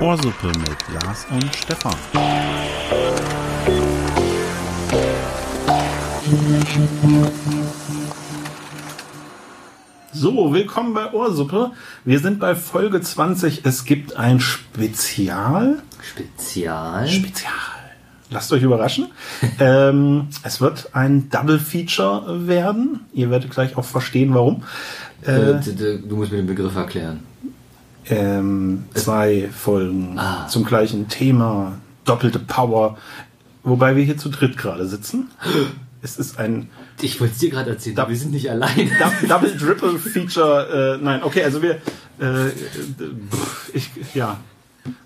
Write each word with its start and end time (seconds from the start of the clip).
Ohrsuppe 0.00 0.48
mit 0.48 1.02
Lars 1.02 1.26
und 1.30 1.54
Stefan. 1.54 1.94
So, 10.12 10.52
willkommen 10.52 10.92
bei 10.92 11.12
Ohrsuppe. 11.12 11.72
Wir 12.04 12.18
sind 12.18 12.40
bei 12.40 12.54
Folge 12.54 13.00
20. 13.00 13.64
Es 13.64 13.84
gibt 13.84 14.16
ein 14.16 14.40
Spezial. 14.40 15.82
Spezial. 16.02 17.08
Spezial. 17.08 17.71
Lasst 18.32 18.52
euch 18.52 18.62
überraschen. 18.62 19.06
ähm, 19.60 20.28
es 20.42 20.60
wird 20.60 20.90
ein 20.94 21.28
Double 21.30 21.58
Feature 21.58 22.46
werden. 22.48 23.00
Ihr 23.12 23.30
werdet 23.30 23.50
gleich 23.50 23.76
auch 23.76 23.84
verstehen, 23.84 24.34
warum. 24.34 24.62
Äh, 25.22 25.54
du, 25.60 25.98
du 26.00 26.16
musst 26.16 26.32
mir 26.32 26.38
den 26.38 26.46
Begriff 26.46 26.74
erklären. 26.74 27.20
Ähm, 28.06 28.84
zwei 28.94 29.48
Folgen 29.56 30.18
Ah. 30.18 30.48
zum 30.48 30.64
gleichen 30.64 31.08
Thema, 31.08 31.74
doppelte 32.04 32.40
Power, 32.40 32.98
wobei 33.62 33.94
wir 33.94 34.02
hier 34.04 34.16
zu 34.18 34.28
dritt 34.28 34.56
gerade 34.56 34.86
sitzen. 34.86 35.30
Es 36.04 36.16
ist 36.18 36.36
ein 36.40 36.68
Ich 37.00 37.20
wollte 37.20 37.34
es 37.34 37.38
dir 37.38 37.50
gerade 37.50 37.70
erzählen, 37.70 37.96
wir 38.08 38.16
sind 38.16 38.32
nicht 38.32 38.50
allein. 38.50 38.90
Dou- 38.98 39.26
Double 39.28 39.56
Triple 39.56 40.00
Feature. 40.00 40.98
Äh, 41.00 41.04
nein, 41.04 41.22
okay, 41.22 41.44
also 41.44 41.62
wir, 41.62 41.74
äh, 42.18 42.48
pff, 43.30 43.70
ich, 43.72 43.88
ja, 44.12 44.38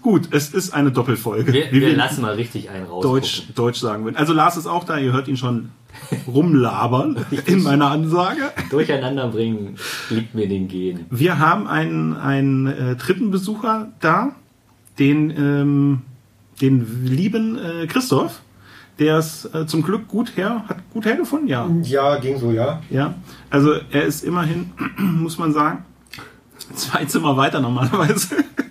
gut, 0.02 0.28
es 0.30 0.50
ist 0.50 0.72
eine 0.72 0.90
Doppelfolge. 0.90 1.52
Wir, 1.52 1.72
wie 1.72 1.80
wir 1.80 1.96
lassen 1.96 2.22
mal 2.22 2.34
richtig 2.34 2.70
einen 2.70 2.86
raus. 2.86 3.02
Deutsch, 3.02 3.42
Deutsch 3.54 3.80
sagen 3.80 4.04
würden. 4.04 4.16
Also 4.16 4.32
Lars 4.32 4.56
ist 4.56 4.66
auch 4.66 4.84
da, 4.84 4.98
ihr 4.98 5.12
hört 5.12 5.28
ihn 5.28 5.36
schon 5.36 5.70
rumlabern 6.26 7.24
in 7.46 7.62
meiner 7.62 7.90
Ansage. 7.90 8.52
Durcheinander 8.70 9.28
bringen 9.28 9.76
liegt 10.10 10.34
mir 10.34 10.48
den 10.48 10.68
Gen. 10.68 11.06
Wir 11.10 11.38
haben 11.38 11.66
einen, 11.66 12.16
einen 12.16 12.66
äh, 12.66 12.96
dritten 12.96 13.30
Besucher 13.30 13.92
da, 14.00 14.34
den, 14.98 15.30
ähm, 15.30 16.02
den 16.61 17.05
lieben 17.05 17.58
äh, 17.58 17.86
Christoph, 17.86 18.40
der 18.98 19.18
es 19.18 19.44
äh, 19.55 19.66
zum 19.66 19.83
Glück 19.83 20.08
gut 20.08 20.36
her, 20.36 20.64
hat 20.68 20.78
gut 20.92 21.05
hergefunden, 21.05 21.48
ja. 21.48 21.68
Ja, 21.83 22.16
ging 22.18 22.38
so, 22.38 22.50
ja. 22.50 22.83
Ja, 22.90 23.14
also 23.50 23.74
er 23.90 24.05
ist 24.05 24.24
immerhin, 24.24 24.72
muss 24.96 25.38
man 25.38 25.52
sagen, 25.52 25.84
zwei 26.74 27.05
Zimmer 27.05 27.36
weiter 27.36 27.61
normalerweise. 27.61 28.36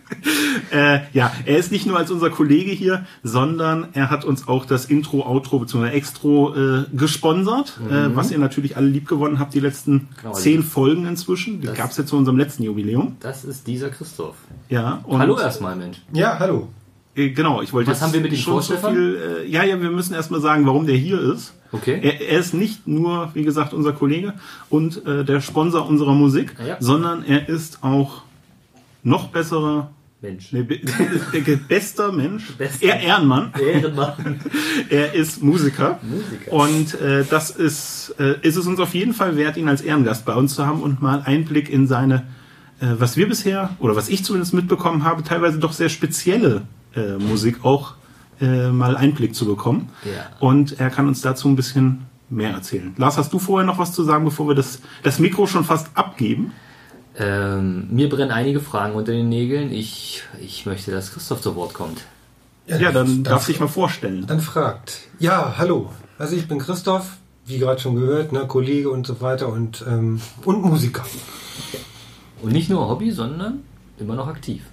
äh, 0.76 1.00
ja, 1.14 1.31
er 1.45 1.58
ist 1.58 1.72
nicht 1.72 1.86
nur 1.86 1.98
als 1.98 2.12
unser 2.12 2.30
Kollege 2.30 2.72
hier, 2.72 3.06
sondern 3.23 3.88
er 3.94 4.09
hat 4.09 4.26
uns 4.26 4.48
auch 4.48 4.66
das 4.66 4.86
Intro, 4.86 5.26
Outro 5.26 5.59
bzw. 5.59 5.88
Extro 5.90 6.54
äh, 6.56 6.84
gesponsert, 6.94 7.80
äh, 7.90 8.16
was 8.16 8.31
ihr 8.31 8.38
natürlich 8.38 8.76
alle 8.78 8.88
lieb 8.88 9.08
gewonnen 9.08 9.40
habt, 9.40 9.53
die 9.53 9.59
letzten 9.59 10.09
Genau. 10.22 10.34
zehn 10.34 10.64
Folgen 10.64 11.06
inzwischen. 11.08 11.62
Die 11.62 11.68
Das- 11.68 11.78
gab 11.78 11.92
es 11.92 11.98
jetzt 11.98 12.09
zu 12.09 12.18
unserem 12.18 12.38
letzten 12.38 12.64
Jubiläum. 12.64 13.16
Das 13.20 13.46
ist 13.46 13.66
dieser 13.68 13.90
Christoph. 13.90 14.36
Ja, 14.70 15.00
und 15.06 15.20
Hallo 15.20 15.38
erstmal, 15.40 15.76
Mensch. 15.76 16.02
Ja, 16.14 16.38
hallo. 16.40 16.68
Äh, 17.16 17.30
Genau, 17.30 17.62
ich 17.62 17.72
wollte 17.72 17.90
Was 17.92 17.98
jetzt 18.00 18.03
haben 18.03 18.14
wir 18.14 18.20
mit 18.22 18.34
ihm 18.34 18.38
schon 18.38 18.62
so 18.62 18.76
viel. 18.76 19.44
Äh, 19.46 19.50
ja, 19.50 19.64
ja, 19.64 19.81
wir 19.81 19.90
müssen 19.90 20.14
erstmal 20.14 20.42
sagen, 20.42 20.66
warum 20.66 20.86
der 20.86 20.98
hier 20.98 21.20
ist. 21.22 21.53
Okay. 21.72 22.00
Er, 22.02 22.20
er 22.22 22.40
ist 22.40 22.53
nicht 22.53 22.88
nur, 22.88 23.30
wie 23.34 23.44
gesagt, 23.44 23.73
unser 23.73 23.94
Kollege 23.94 24.34
und 24.70 25.06
äh, 25.06 25.23
der 25.23 25.40
Sponsor 25.40 25.88
unserer 25.88 26.14
Musik, 26.14 26.56
Ja. 26.68 26.76
sondern 26.80 27.23
er 27.23 27.48
ist 27.48 27.84
auch 27.84 28.23
noch 29.03 29.28
besserer, 29.30 29.90
Mensch. 30.26 30.52
nee, 30.52 30.64
der 31.34 31.56
bester 31.56 32.12
Mensch, 32.12 32.52
Bester. 32.58 32.86
er 32.88 33.00
Ehrenmann. 33.00 33.52
Ehrenmann. 33.59 34.40
Er 34.90 35.14
ist 35.14 35.42
Musiker. 35.42 36.00
Musiker. 36.04 36.52
Und 36.52 37.00
äh, 37.02 37.23
das 37.30 37.52
ist, 37.52 38.16
äh, 38.20 38.36
ist 38.42 38.56
es 38.56 38.66
uns 38.66 38.80
auf 38.80 38.94
jeden 38.94 39.14
Fall 39.14 39.38
wert, 39.38 39.58
ihn 39.58 39.68
als 39.68 39.81
Ehrengast 39.81 40.26
bei 40.26 40.34
uns 40.36 40.56
zu 40.56 40.66
haben 40.66 40.81
und 40.81 41.02
mal 41.02 41.22
Einblick 41.26 41.70
in 41.70 41.88
seine, 41.88 42.23
äh, 42.80 42.88
was 42.98 43.18
wir 43.18 43.28
bisher, 43.28 43.72
oder 43.80 43.96
was 43.96 44.09
ich 44.09 44.23
zumindest 44.23 44.53
mitbekommen 44.53 45.03
habe, 45.03 45.23
teilweise 45.23 45.59
doch 45.59 45.73
sehr 45.73 45.90
spezielle 45.90 46.64
äh, 46.96 47.18
Musik 47.18 47.64
auch 47.64 47.96
äh, 48.42 48.69
mal 48.69 48.97
Einblick 48.97 49.36
zu 49.36 49.46
bekommen. 49.46 49.90
Ja. 50.03 50.28
Und 50.40 50.80
er 50.80 50.90
kann 50.90 51.07
uns 51.07 51.22
dazu 51.22 51.47
ein 51.47 51.56
bisschen 51.56 52.06
mehr 52.30 52.52
erzählen. 52.52 52.94
Lars, 52.97 53.18
hast 53.18 53.31
du 53.34 53.40
vorher 53.40 53.66
noch 53.66 53.78
was 53.78 53.94
zu 53.94 54.03
sagen, 54.03 54.25
bevor 54.25 54.47
wir 54.47 54.56
das, 54.56 54.81
das 55.03 55.19
Mikro 55.19 55.47
schon 55.47 55.63
fast 55.63 55.90
abgeben? 55.96 56.52
Ähm, 57.18 57.88
mir 57.92 58.09
brennen 58.09 58.31
einige 58.31 58.59
Fragen 58.59 58.96
unter 58.96 59.12
den 59.12 59.30
Nägeln. 59.30 59.72
Ich, 59.72 60.24
ich 60.42 60.66
möchte, 60.66 60.92
dass 60.92 61.14
Christoph 61.14 61.42
zu 61.42 61.56
Wort 61.56 61.74
kommt. 61.74 62.02
Ja, 62.68 62.92
dann 62.92 63.24
darfst 63.24 63.48
du 63.48 63.52
dich 63.52 63.62
mal 63.62 63.68
vorstellen. 63.68 64.26
Dann 64.28 64.42
fragt. 64.42 65.02
Ja, 65.20 65.56
hallo. 65.58 65.92
Also 66.18 66.36
ich 66.36 66.48
bin 66.48 66.59
Christoph, 66.59 67.18
wie 67.46 67.59
gerade 67.59 67.80
schon 67.80 67.96
gehört, 67.96 68.31
ne, 68.31 68.48
Kollege 68.48 68.90
und 68.90 69.06
so 69.06 69.22
weiter 69.22 69.50
und, 69.50 69.84
ähm, 69.88 70.20
und 70.44 70.64
Musiker. 70.64 71.06
Und 72.42 72.52
nicht 72.52 72.70
nur 72.70 72.90
Hobby, 72.90 73.12
sondern 73.12 73.62
immer 74.00 74.16
noch 74.16 74.28
aktiv. 74.28 74.64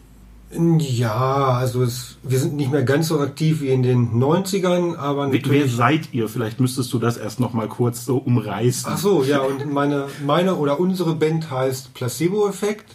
Ja, 0.54 1.52
also 1.52 1.82
es, 1.82 2.16
wir 2.22 2.38
sind 2.38 2.54
nicht 2.54 2.70
mehr 2.70 2.82
ganz 2.82 3.08
so 3.08 3.18
aktiv 3.20 3.62
wie 3.62 3.68
in 3.68 3.82
den 3.82 4.12
90ern, 4.12 4.96
aber 4.96 5.32
Wer, 5.32 5.32
wer 5.32 5.40
natürlich... 5.40 5.76
seid 5.76 6.12
ihr? 6.12 6.28
Vielleicht 6.28 6.60
müsstest 6.60 6.92
du 6.92 6.98
das 6.98 7.16
erst 7.16 7.40
noch 7.40 7.54
mal 7.54 7.68
kurz 7.68 8.04
so 8.04 8.18
umreißen. 8.18 8.92
Ach 8.92 8.98
so, 8.98 9.24
ja, 9.24 9.40
und 9.40 9.72
meine, 9.72 10.08
meine 10.26 10.56
oder 10.56 10.78
unsere 10.78 11.14
Band 11.14 11.50
heißt 11.50 11.94
Placebo 11.94 12.48
Effekt. 12.48 12.94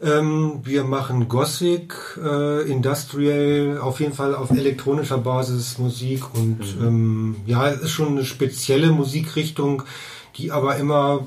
Ähm, 0.00 0.60
wir 0.62 0.84
machen 0.84 1.26
Gothic, 1.26 1.94
äh, 2.22 2.70
Industrial, 2.70 3.78
auf 3.78 3.98
jeden 4.00 4.12
Fall 4.12 4.34
auf 4.34 4.50
elektronischer 4.50 5.18
Basis 5.18 5.78
Musik 5.78 6.22
und 6.34 6.60
ähm, 6.80 7.36
ja, 7.46 7.68
es 7.68 7.80
ist 7.80 7.90
schon 7.92 8.08
eine 8.08 8.24
spezielle 8.24 8.92
Musikrichtung, 8.92 9.84
die 10.36 10.52
aber 10.52 10.76
immer 10.76 11.26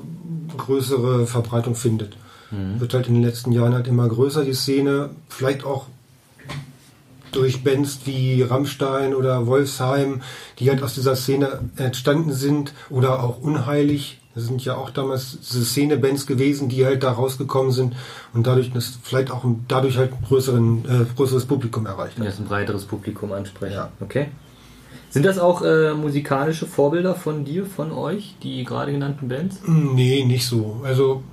größere 0.56 1.26
Verbreitung 1.26 1.74
findet. 1.74 2.16
Wird 2.50 2.94
halt 2.94 3.08
in 3.08 3.14
den 3.14 3.22
letzten 3.22 3.52
Jahren 3.52 3.74
halt 3.74 3.86
immer 3.86 4.08
größer, 4.08 4.44
die 4.44 4.54
Szene. 4.54 5.10
Vielleicht 5.28 5.64
auch 5.64 5.86
durch 7.32 7.62
Bands 7.62 8.00
wie 8.04 8.42
Rammstein 8.42 9.14
oder 9.14 9.46
Wolfsheim, 9.46 10.22
die 10.58 10.68
halt 10.68 10.82
aus 10.82 10.94
dieser 10.94 11.16
Szene 11.16 11.60
entstanden 11.76 12.32
sind 12.32 12.72
oder 12.88 13.22
auch 13.22 13.40
Unheilig. 13.40 14.18
Das 14.34 14.44
sind 14.44 14.64
ja 14.64 14.76
auch 14.76 14.90
damals 14.90 15.38
diese 15.40 15.64
Szene-Bands 15.64 16.26
gewesen, 16.26 16.68
die 16.68 16.84
halt 16.84 17.02
da 17.02 17.12
rausgekommen 17.12 17.72
sind 17.72 17.94
und 18.32 18.46
dadurch 18.46 18.72
das 18.72 18.98
vielleicht 19.02 19.30
auch 19.32 19.44
dadurch 19.66 19.96
halt 19.96 20.12
ein 20.12 20.24
größeren, 20.24 20.84
äh, 20.84 21.16
größeres 21.16 21.46
Publikum 21.46 21.86
erreicht 21.86 22.16
hat. 22.16 22.24
Jetzt 22.24 22.38
ein 22.38 22.46
breiteres 22.46 22.84
Publikum 22.84 23.32
ansprechen. 23.32 23.74
Ja. 23.74 23.90
Okay. 24.00 24.28
Sind 25.10 25.26
das 25.26 25.40
auch 25.40 25.62
äh, 25.62 25.94
musikalische 25.94 26.66
Vorbilder 26.66 27.16
von 27.16 27.44
dir, 27.44 27.66
von 27.66 27.90
euch, 27.90 28.36
die 28.44 28.62
gerade 28.62 28.92
genannten 28.92 29.28
Bands? 29.28 29.56
Nee, 29.66 30.24
nicht 30.24 30.46
so. 30.46 30.80
Also 30.84 31.24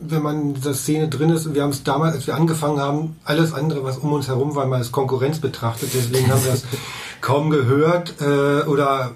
wenn 0.00 0.22
man 0.22 0.40
in 0.40 0.54
dieser 0.54 0.74
Szene 0.74 1.08
drin 1.08 1.30
ist, 1.30 1.54
wir 1.54 1.62
haben 1.62 1.70
es 1.70 1.84
damals, 1.84 2.14
als 2.14 2.26
wir 2.26 2.34
angefangen 2.34 2.80
haben, 2.80 3.16
alles 3.24 3.52
andere, 3.52 3.84
was 3.84 3.98
um 3.98 4.12
uns 4.12 4.28
herum 4.28 4.54
war, 4.54 4.66
mal 4.66 4.76
als 4.76 4.92
Konkurrenz 4.92 5.40
betrachtet. 5.40 5.90
Deswegen 5.94 6.30
haben 6.30 6.42
wir 6.44 6.52
das 6.52 6.64
kaum 7.20 7.50
gehört 7.50 8.14
äh, 8.20 8.66
oder, 8.66 9.12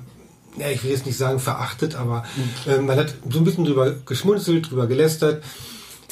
ja, 0.57 0.69
ich 0.69 0.85
will 0.85 0.91
jetzt 0.91 1.07
nicht 1.07 1.19
sagen 1.19 1.39
verachtet, 1.39 1.95
aber 1.95 2.25
äh, 2.67 2.79
man 2.79 2.99
hat 2.99 3.15
so 3.29 3.39
ein 3.39 3.45
bisschen 3.45 3.65
drüber 3.65 3.93
geschmunzelt, 4.07 4.71
drüber 4.71 4.87
gelästert. 4.87 5.43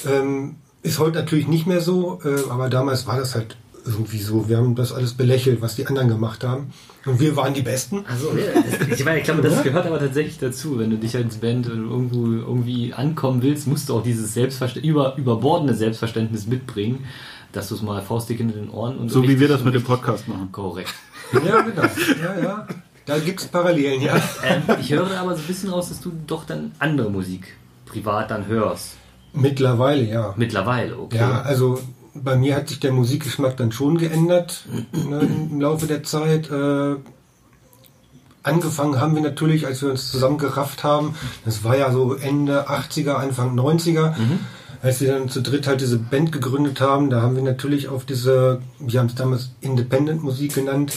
Ähm, 0.07 0.57
ist 0.83 0.99
heute 0.99 1.19
natürlich 1.19 1.47
nicht 1.47 1.67
mehr 1.67 1.81
so, 1.81 2.21
äh, 2.25 2.51
aber 2.51 2.69
damals 2.69 3.07
war 3.07 3.19
das 3.19 3.35
halt 3.35 3.57
irgendwie 3.85 4.19
so. 4.19 4.49
Wir 4.49 4.59
haben 4.59 4.75
das 4.75 4.93
alles 4.93 5.15
belächelt, 5.15 5.61
was 5.61 5.75
die 5.75 5.87
anderen 5.87 6.09
gemacht 6.09 6.45
haben. 6.45 6.73
Und 7.05 7.21
wir 7.21 7.37
waren 7.37 7.55
die 7.55 7.63
Besten. 7.63 8.05
Also, 8.09 8.31
ja, 8.37 8.63
das, 8.63 8.99
ich 8.99 9.05
meine, 9.05 9.19
ich 9.19 9.25
glaube, 9.25 9.43
das 9.43 9.63
gehört 9.63 9.87
aber 9.87 9.99
tatsächlich 9.99 10.39
dazu. 10.39 10.79
Wenn 10.79 10.91
du 10.91 10.99
dich 10.99 11.17
als 11.17 11.37
Band 11.37 11.67
irgendwo 11.67 12.27
irgendwie 12.27 12.95
ankommen 12.95 13.43
willst, 13.43 13.67
musst 13.67 13.89
du 13.89 13.97
auch 13.97 14.03
dieses 14.03 14.35
Selbstverständnis, 14.35 14.91
über, 14.91 15.17
überbordene 15.17 15.75
Selbstverständnis 15.75 16.47
mitbringen, 16.47 17.05
dass 17.53 17.69
du 17.69 17.75
es 17.75 17.83
mal 17.83 18.01
faustdick 18.03 18.41
in 18.41 18.53
den 18.53 18.71
Ohren 18.71 18.99
und 18.99 19.09
So 19.11 19.23
wie 19.25 19.41
wir 19.41 19.49
das 19.49 19.65
mit 19.65 19.75
dem 19.75 19.83
Podcast 19.83 20.29
machen. 20.29 20.51
Korrekt. 20.53 20.95
Ja, 21.33 21.63
genau. 21.63 21.83
Ja, 21.83 22.43
ja. 22.43 22.69
Da 23.05 23.19
gibt's 23.19 23.47
Parallelen, 23.49 24.01
ja. 24.01 24.17
Ähm, 24.45 24.63
ich 24.81 24.93
höre 24.93 25.19
aber 25.19 25.35
so 25.35 25.41
ein 25.41 25.47
bisschen 25.47 25.71
raus, 25.71 25.89
dass 25.89 26.01
du 26.01 26.13
doch 26.27 26.45
dann 26.45 26.73
andere 26.79 27.11
Musik 27.11 27.57
privat 27.87 28.31
dann 28.31 28.47
hörst. 28.47 28.93
Mittlerweile, 29.33 30.05
ja. 30.05 30.35
Mittlerweile, 30.37 30.99
okay. 30.99 31.17
Ja, 31.17 31.43
also 31.43 31.81
bei 32.15 32.37
mir 32.37 32.57
hat 32.57 32.69
sich 32.69 32.81
der 32.81 32.93
Musikgeschmack 32.93 33.57
dann 33.57 33.73
schon 33.73 33.99
geändert 33.99 34.67
ne, 34.93 35.21
im 35.21 35.61
Laufe 35.61 35.87
der 35.87 36.03
Zeit. 36.03 36.51
Äh, 36.51 36.97
angefangen 38.43 39.01
haben 39.01 39.15
wir 39.15 39.23
natürlich, 39.23 39.67
als 39.67 39.83
wir 39.83 39.91
uns 39.91 40.11
zusammengerafft 40.11 40.85
haben. 40.85 41.15
Das 41.45 41.65
war 41.65 41.77
ja 41.77 41.93
so 41.93 42.15
Ende 42.15 42.69
80er, 42.69 43.15
Anfang 43.15 43.59
90er. 43.59 44.15
Als 44.83 45.01
wir 45.01 45.13
dann 45.13 45.29
zu 45.29 45.43
dritt 45.43 45.69
halt 45.69 45.81
diese 45.81 45.97
Band 45.97 46.33
gegründet 46.33 46.81
haben, 46.81 47.09
da 47.09 47.23
haben 47.23 47.37
wir 47.37 47.43
natürlich 47.43 47.89
auf 47.89 48.05
diese, 48.05 48.61
wir 48.81 48.99
haben 48.99 49.07
es 49.07 49.15
damals 49.15 49.51
Independent 49.61 50.25
Musik 50.25 50.55
genannt, 50.55 50.95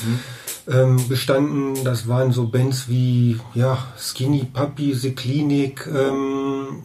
ähm, 0.67 1.07
bestanden. 1.07 1.83
Das 1.83 2.07
waren 2.07 2.31
so 2.31 2.47
Bands 2.47 2.89
wie 2.89 3.39
ja, 3.53 3.77
Skinny 3.95 4.47
Puppy, 4.51 4.95
The 4.95 5.11
Clinic, 5.11 5.87
ähm, 5.87 6.81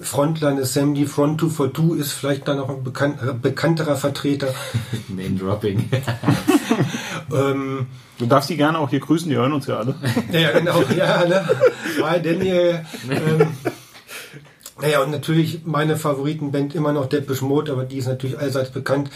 Frontline 0.00 0.60
Assembly, 0.60 1.06
Front 1.06 1.40
242 1.40 2.00
ist 2.00 2.12
vielleicht 2.12 2.48
dann 2.48 2.58
noch 2.58 2.68
ein 2.68 2.82
bekannt, 2.82 3.18
äh, 3.22 3.32
bekannterer 3.32 3.96
Vertreter. 3.96 4.48
Name 5.08 5.38
Dropping. 5.38 5.88
ähm, 7.32 7.86
Du 8.18 8.26
darfst 8.26 8.48
die 8.48 8.56
gerne 8.56 8.78
auch 8.78 8.90
hier 8.90 9.00
grüßen, 9.00 9.28
die 9.28 9.36
hören 9.36 9.52
uns 9.52 9.66
ja 9.66 9.78
alle. 9.78 9.96
ja, 10.32 10.38
ja, 10.38 10.58
genau. 10.58 10.82
Ja, 10.96 11.26
ne? 11.26 11.44
Hi 12.02 12.22
Daniel. 12.22 12.84
Ähm, 13.10 13.48
Naja, 14.80 15.02
und 15.02 15.10
natürlich 15.10 15.64
meine 15.64 15.96
Favoritenband 15.96 16.74
immer 16.74 16.92
noch 16.92 17.06
Depeche 17.06 17.44
Mode, 17.44 17.72
aber 17.72 17.84
die 17.84 17.98
ist 17.98 18.08
natürlich 18.08 18.38
allseits 18.38 18.70
bekannt. 18.70 19.10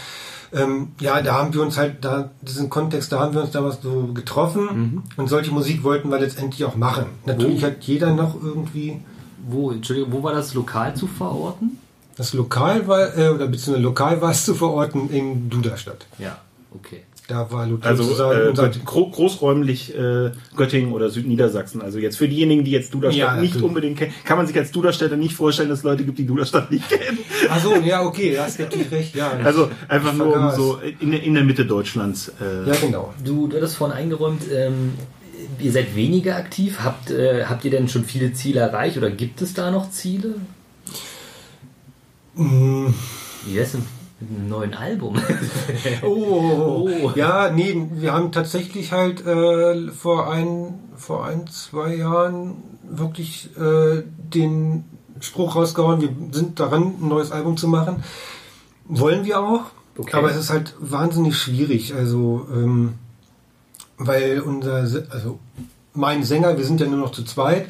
Ähm, 0.53 0.93
ja, 0.99 1.21
da 1.21 1.33
haben 1.33 1.53
wir 1.53 1.61
uns 1.61 1.77
halt, 1.77 2.03
da 2.03 2.31
diesen 2.41 2.69
Kontext, 2.69 3.11
da 3.11 3.19
haben 3.19 3.35
wir 3.35 3.41
uns 3.41 3.51
damals 3.51 3.79
so 3.81 4.07
getroffen 4.13 4.63
mhm. 4.63 5.03
und 5.17 5.27
solche 5.27 5.51
Musik 5.51 5.83
wollten 5.83 6.09
wir 6.09 6.19
letztendlich 6.19 6.65
auch 6.65 6.75
machen. 6.75 7.05
Natürlich 7.25 7.61
wo? 7.61 7.67
hat 7.67 7.83
jeder 7.83 8.13
noch 8.13 8.41
irgendwie. 8.41 9.01
Wo, 9.47 9.71
Entschuldigung, 9.71 10.11
wo 10.11 10.23
war 10.23 10.33
das 10.33 10.53
lokal 10.53 10.95
zu 10.95 11.07
verorten? 11.07 11.77
Das 12.15 12.33
Lokal 12.33 12.85
war, 12.87 13.17
äh, 13.17 13.29
oder 13.29 13.47
beziehungsweise 13.47 13.81
lokal 13.81 14.21
war 14.21 14.31
es 14.31 14.43
zu 14.43 14.53
verorten 14.53 15.09
in 15.09 15.49
Duderstadt. 15.49 16.05
Ja, 16.17 16.37
okay. 16.75 17.03
Da 17.29 17.51
war 17.51 17.67
Luther 17.67 17.89
also 17.89 18.23
äh, 18.33 18.71
gro 18.83 19.07
großräumlich 19.11 19.95
äh, 19.95 20.31
Göttingen 20.55 20.93
oder 20.93 21.11
Südniedersachsen. 21.11 21.79
Also 21.79 21.99
jetzt 21.99 22.17
für 22.17 22.27
diejenigen, 22.27 22.63
die 22.63 22.71
jetzt 22.71 22.91
Duderstadt 22.91 23.35
ja, 23.35 23.39
nicht 23.39 23.61
unbedingt 23.61 23.99
kennen, 23.99 24.11
kann 24.25 24.37
man 24.37 24.47
sich 24.47 24.57
als 24.57 24.71
Duderstädter 24.71 25.15
nicht 25.15 25.35
vorstellen, 25.35 25.69
dass 25.69 25.79
es 25.79 25.83
Leute 25.83 26.03
gibt, 26.03 26.17
die 26.17 26.25
Duderstadt 26.25 26.71
nicht 26.71 26.89
kennen. 26.89 27.19
Achso, 27.47 27.75
ja, 27.75 28.03
okay, 28.03 28.33
da 28.33 28.45
hast 28.45 28.59
natürlich 28.59 28.89
recht. 28.91 29.15
Ja, 29.15 29.31
also 29.43 29.69
einfach 29.87 30.13
nur 30.13 30.35
um 30.35 30.49
so 30.49 30.79
in, 30.99 31.13
in 31.13 31.35
der 31.35 31.43
Mitte 31.43 31.65
Deutschlands. 31.65 32.33
Äh 32.41 32.67
ja, 32.67 32.75
genau. 32.81 33.13
Du, 33.23 33.47
du 33.47 33.57
hattest 33.57 33.75
vorhin 33.75 33.95
eingeräumt, 33.95 34.41
ähm, 34.51 34.93
ihr 35.61 35.71
seid 35.71 35.95
weniger 35.95 36.35
aktiv. 36.35 36.79
Habt, 36.83 37.11
äh, 37.11 37.45
habt 37.45 37.65
ihr 37.65 37.71
denn 37.71 37.87
schon 37.87 38.03
viele 38.03 38.33
Ziele 38.33 38.61
erreicht 38.61 38.97
oder 38.97 39.09
gibt 39.09 39.41
es 39.41 39.53
da 39.53 39.71
noch 39.71 39.91
Ziele? 39.91 40.35
Mm. 42.35 42.87
Wie 43.45 43.57
ist 43.57 43.73
denn 43.73 43.85
mit 44.19 44.29
einem 44.37 44.49
neuen 44.49 44.73
Album. 44.73 45.15
oh, 46.03 46.89
oh, 46.89 47.11
ja, 47.15 47.51
nee, 47.51 47.87
wir 47.93 48.13
haben 48.13 48.31
tatsächlich 48.31 48.91
halt 48.91 49.25
äh, 49.25 49.89
vor 49.91 50.31
ein, 50.31 50.79
vor 50.95 51.25
ein, 51.25 51.47
zwei 51.47 51.95
Jahren 51.95 52.63
wirklich 52.83 53.49
äh, 53.57 54.03
den 54.33 54.83
Spruch 55.21 55.55
rausgehauen, 55.55 56.01
wir 56.01 56.09
sind 56.31 56.59
daran, 56.59 56.95
ein 57.01 57.07
neues 57.07 57.31
Album 57.31 57.57
zu 57.57 57.67
machen. 57.67 58.03
Wollen 58.85 59.25
wir 59.25 59.39
auch, 59.39 59.65
okay. 59.97 60.17
aber 60.17 60.31
es 60.31 60.37
ist 60.37 60.49
halt 60.49 60.73
wahnsinnig 60.79 61.37
schwierig, 61.37 61.93
also 61.93 62.47
ähm, 62.51 62.95
weil 63.99 64.39
unser, 64.39 65.03
also 65.11 65.39
mein 65.93 66.23
Sänger, 66.23 66.57
wir 66.57 66.65
sind 66.65 66.81
ja 66.81 66.87
nur 66.87 66.97
noch 66.97 67.11
zu 67.11 67.23
zweit, 67.23 67.69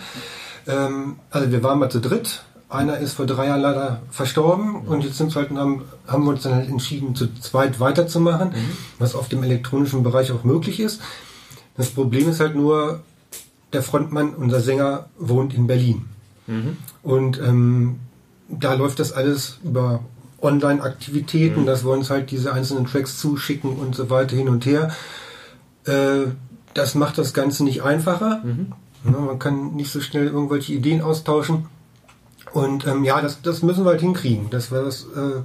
ähm, 0.68 1.18
also 1.30 1.52
wir 1.52 1.62
waren 1.64 1.80
mal 1.80 1.90
zu 1.90 2.00
dritt, 2.00 2.44
einer 2.70 3.00
ist 3.00 3.14
vor 3.14 3.26
drei 3.26 3.48
Jahren 3.48 3.62
leider 3.62 4.02
verstorben 4.12 4.76
und 4.76 5.04
jetzt 5.04 5.18
sind 5.18 5.36
halt, 5.36 5.50
haben, 5.50 5.84
haben 6.08 6.24
wir 6.24 6.30
uns 6.30 6.44
dann 6.44 6.54
halt 6.54 6.70
entschieden, 6.70 7.16
zu 7.16 7.34
zweit 7.40 7.80
weiterzumachen, 7.80 8.50
mhm. 8.50 8.78
was 9.00 9.16
auf 9.16 9.28
dem 9.28 9.44
elektronischen 9.44 10.04
Bereich 10.04 10.32
auch 10.32 10.44
möglich 10.44 10.80
ist. 10.80 11.02
Das 11.76 11.90
Problem 11.90 12.30
ist 12.30 12.40
halt 12.40 12.56
nur, 12.56 13.02
der 13.74 13.82
Frontmann, 13.82 14.36
unser 14.36 14.60
Sänger, 14.60 15.10
wohnt 15.18 15.54
in 15.54 15.66
Berlin. 15.66 16.06
Mhm. 16.46 16.78
Und 17.02 17.40
ähm, 17.40 18.00
da 18.50 18.74
läuft 18.74 19.00
das 19.00 19.14
alles 19.14 19.58
über 19.64 20.02
Online-Aktivitäten, 20.42 21.62
mhm. 21.62 21.66
dass 21.66 21.84
wir 21.84 21.92
uns 21.92 22.10
halt 22.10 22.30
diese 22.32 22.54
einzelnen 22.54 22.86
Tracks 22.86 23.18
zuschicken 23.18 23.78
und 23.78 23.96
so 23.96 24.10
weiter 24.10 24.36
hin 24.36 24.50
und 24.50 24.66
her. 24.66 24.92
Äh, 25.90 26.32
das 26.74 26.96
macht 26.96 27.18
das 27.18 27.34
Ganze 27.34 27.64
nicht 27.64 27.84
einfacher. 27.84 28.42
Mhm. 28.44 28.74
Ja, 29.06 29.20
man 29.20 29.40
kann 29.40 29.76
nicht 29.76 29.92
so 29.92 30.02
schnell 30.02 30.28
irgendwelche 30.28 30.74
Ideen 30.74 31.02
austauschen. 31.02 31.66
Und 32.54 32.88
ähm, 32.88 33.04
ja, 33.04 33.22
das, 33.22 33.42
das 33.42 33.62
müssen 33.62 33.86
wir 33.86 33.92
halt 33.92 34.02
hinkriegen. 34.02 34.50
Das, 34.50 34.70
das 34.70 35.04
äh, 35.16 35.42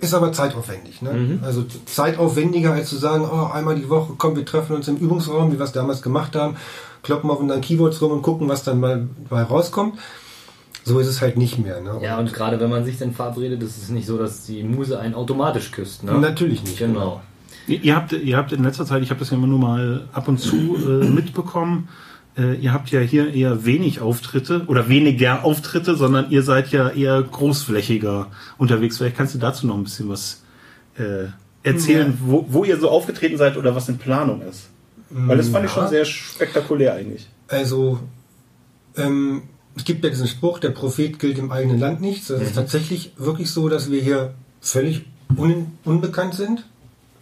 ist 0.00 0.14
aber 0.14 0.32
zeitaufwendig. 0.32 1.02
Ne? 1.02 1.12
Mhm. 1.12 1.40
Also 1.42 1.64
zeitaufwendiger 1.86 2.72
als 2.72 2.88
zu 2.88 2.96
sagen, 2.96 3.24
oh, 3.30 3.50
einmal 3.52 3.74
die 3.76 3.88
Woche, 3.90 4.14
komm, 4.16 4.36
wir 4.36 4.44
treffen 4.44 4.74
uns 4.74 4.88
im 4.88 4.96
Übungsraum, 4.96 5.52
wie 5.52 5.58
wir 5.58 5.64
es 5.64 5.72
damals 5.72 6.00
gemacht 6.00 6.34
haben, 6.36 6.56
kloppen 7.02 7.30
auf 7.30 7.40
unseren 7.40 7.60
Keyboards 7.60 8.00
rum 8.00 8.12
und 8.12 8.22
gucken, 8.22 8.48
was 8.48 8.64
dann 8.64 8.80
mal, 8.80 9.08
mal 9.30 9.42
rauskommt. 9.42 9.98
So 10.84 10.98
ist 11.00 11.08
es 11.08 11.20
halt 11.20 11.36
nicht 11.36 11.58
mehr. 11.58 11.82
Ne? 11.82 11.98
Ja, 12.00 12.18
und 12.18 12.32
gerade 12.32 12.58
wenn 12.60 12.70
man 12.70 12.84
sich 12.86 12.96
dann 12.96 13.12
verabredet, 13.12 13.62
ist 13.62 13.76
es 13.76 13.90
nicht 13.90 14.06
so, 14.06 14.16
dass 14.16 14.46
die 14.46 14.62
Muse 14.62 14.98
einen 14.98 15.14
automatisch 15.14 15.70
küsst. 15.70 16.02
Ne? 16.02 16.12
Natürlich 16.12 16.62
nicht. 16.62 16.78
Genau. 16.78 16.92
genau. 16.92 17.20
Ihr 17.68 17.94
habt, 17.94 18.12
ihr 18.12 18.36
habt 18.36 18.52
in 18.52 18.62
letzter 18.62 18.86
Zeit, 18.86 19.02
ich 19.02 19.10
habe 19.10 19.20
das 19.20 19.30
ja 19.30 19.36
immer 19.36 19.46
nur 19.46 19.58
mal 19.58 20.08
ab 20.12 20.28
und 20.28 20.38
zu 20.38 20.76
äh, 20.76 21.04
mitbekommen, 21.06 21.88
äh, 22.36 22.54
ihr 22.54 22.72
habt 22.72 22.90
ja 22.90 23.00
hier 23.00 23.34
eher 23.34 23.64
wenig 23.64 24.00
Auftritte 24.00 24.64
oder 24.66 24.88
weniger 24.88 25.44
Auftritte, 25.44 25.96
sondern 25.96 26.30
ihr 26.30 26.42
seid 26.42 26.70
ja 26.70 26.88
eher 26.88 27.20
großflächiger 27.22 28.28
unterwegs. 28.58 28.98
Vielleicht 28.98 29.16
kannst 29.16 29.34
du 29.34 29.38
dazu 29.38 29.66
noch 29.66 29.76
ein 29.76 29.84
bisschen 29.84 30.08
was 30.08 30.42
äh, 30.96 31.26
erzählen, 31.62 32.12
ja. 32.12 32.18
wo, 32.20 32.46
wo 32.48 32.64
ihr 32.64 32.78
so 32.78 32.90
aufgetreten 32.90 33.36
seid 33.36 33.56
oder 33.56 33.74
was 33.74 33.88
in 33.88 33.98
Planung 33.98 34.42
ist. 34.42 34.68
Weil 35.10 35.38
das 35.38 35.48
fand 35.48 35.64
ja. 35.64 35.70
ich 35.70 35.72
schon 35.72 35.88
sehr 35.88 36.04
spektakulär 36.04 36.94
eigentlich. 36.94 37.28
Also, 37.48 37.98
ähm, 38.96 39.42
es 39.74 39.84
gibt 39.84 40.04
ja 40.04 40.10
diesen 40.10 40.28
Spruch, 40.28 40.58
der 40.58 40.70
Prophet 40.70 41.18
gilt 41.18 41.38
im 41.38 41.50
eigenen 41.50 41.78
Land 41.78 42.00
nichts. 42.00 42.28
Das 42.28 42.40
mhm. 42.40 42.46
ist 42.46 42.54
tatsächlich 42.54 43.12
wirklich 43.16 43.50
so, 43.50 43.68
dass 43.68 43.90
wir 43.90 44.02
hier 44.02 44.34
völlig 44.60 45.06
un 45.36 45.72
unbekannt 45.84 46.34
sind. 46.34 46.66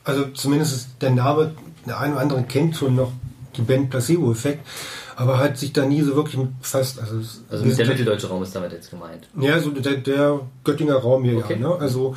Also 0.07 0.25
zumindest 0.29 0.89
der 1.03 1.11
Name, 1.11 1.55
der 1.87 2.01
eine 2.01 2.15
oder 2.15 2.23
andere 2.23 2.43
kennt 2.45 2.77
schon 2.77 2.97
noch 2.97 3.13
die 3.57 3.63
Band 3.63 3.91
Placebo-Effekt 3.91 4.61
aber 5.17 5.39
hat 5.39 5.57
sich 5.57 5.73
da 5.73 5.87
nie 5.87 6.03
so 6.03 6.15
wirklich 6.15 6.41
befasst. 6.61 7.01
Also, 7.01 7.17
also 7.49 7.65
der 7.65 7.87
mitteldeutsche 7.87 8.29
Raum 8.29 8.43
ist 8.43 8.55
damit 8.55 8.73
jetzt 8.73 8.91
gemeint. 8.91 9.27
Ja, 9.41 9.59
so 9.59 9.71
der, 9.71 9.97
der 9.97 10.41
Göttinger 10.63 10.97
Raum 10.97 11.25
hier, 11.25 11.39
okay. 11.39 11.55
ja. 11.55 11.69
Ne? 11.71 11.75
Also 11.75 12.15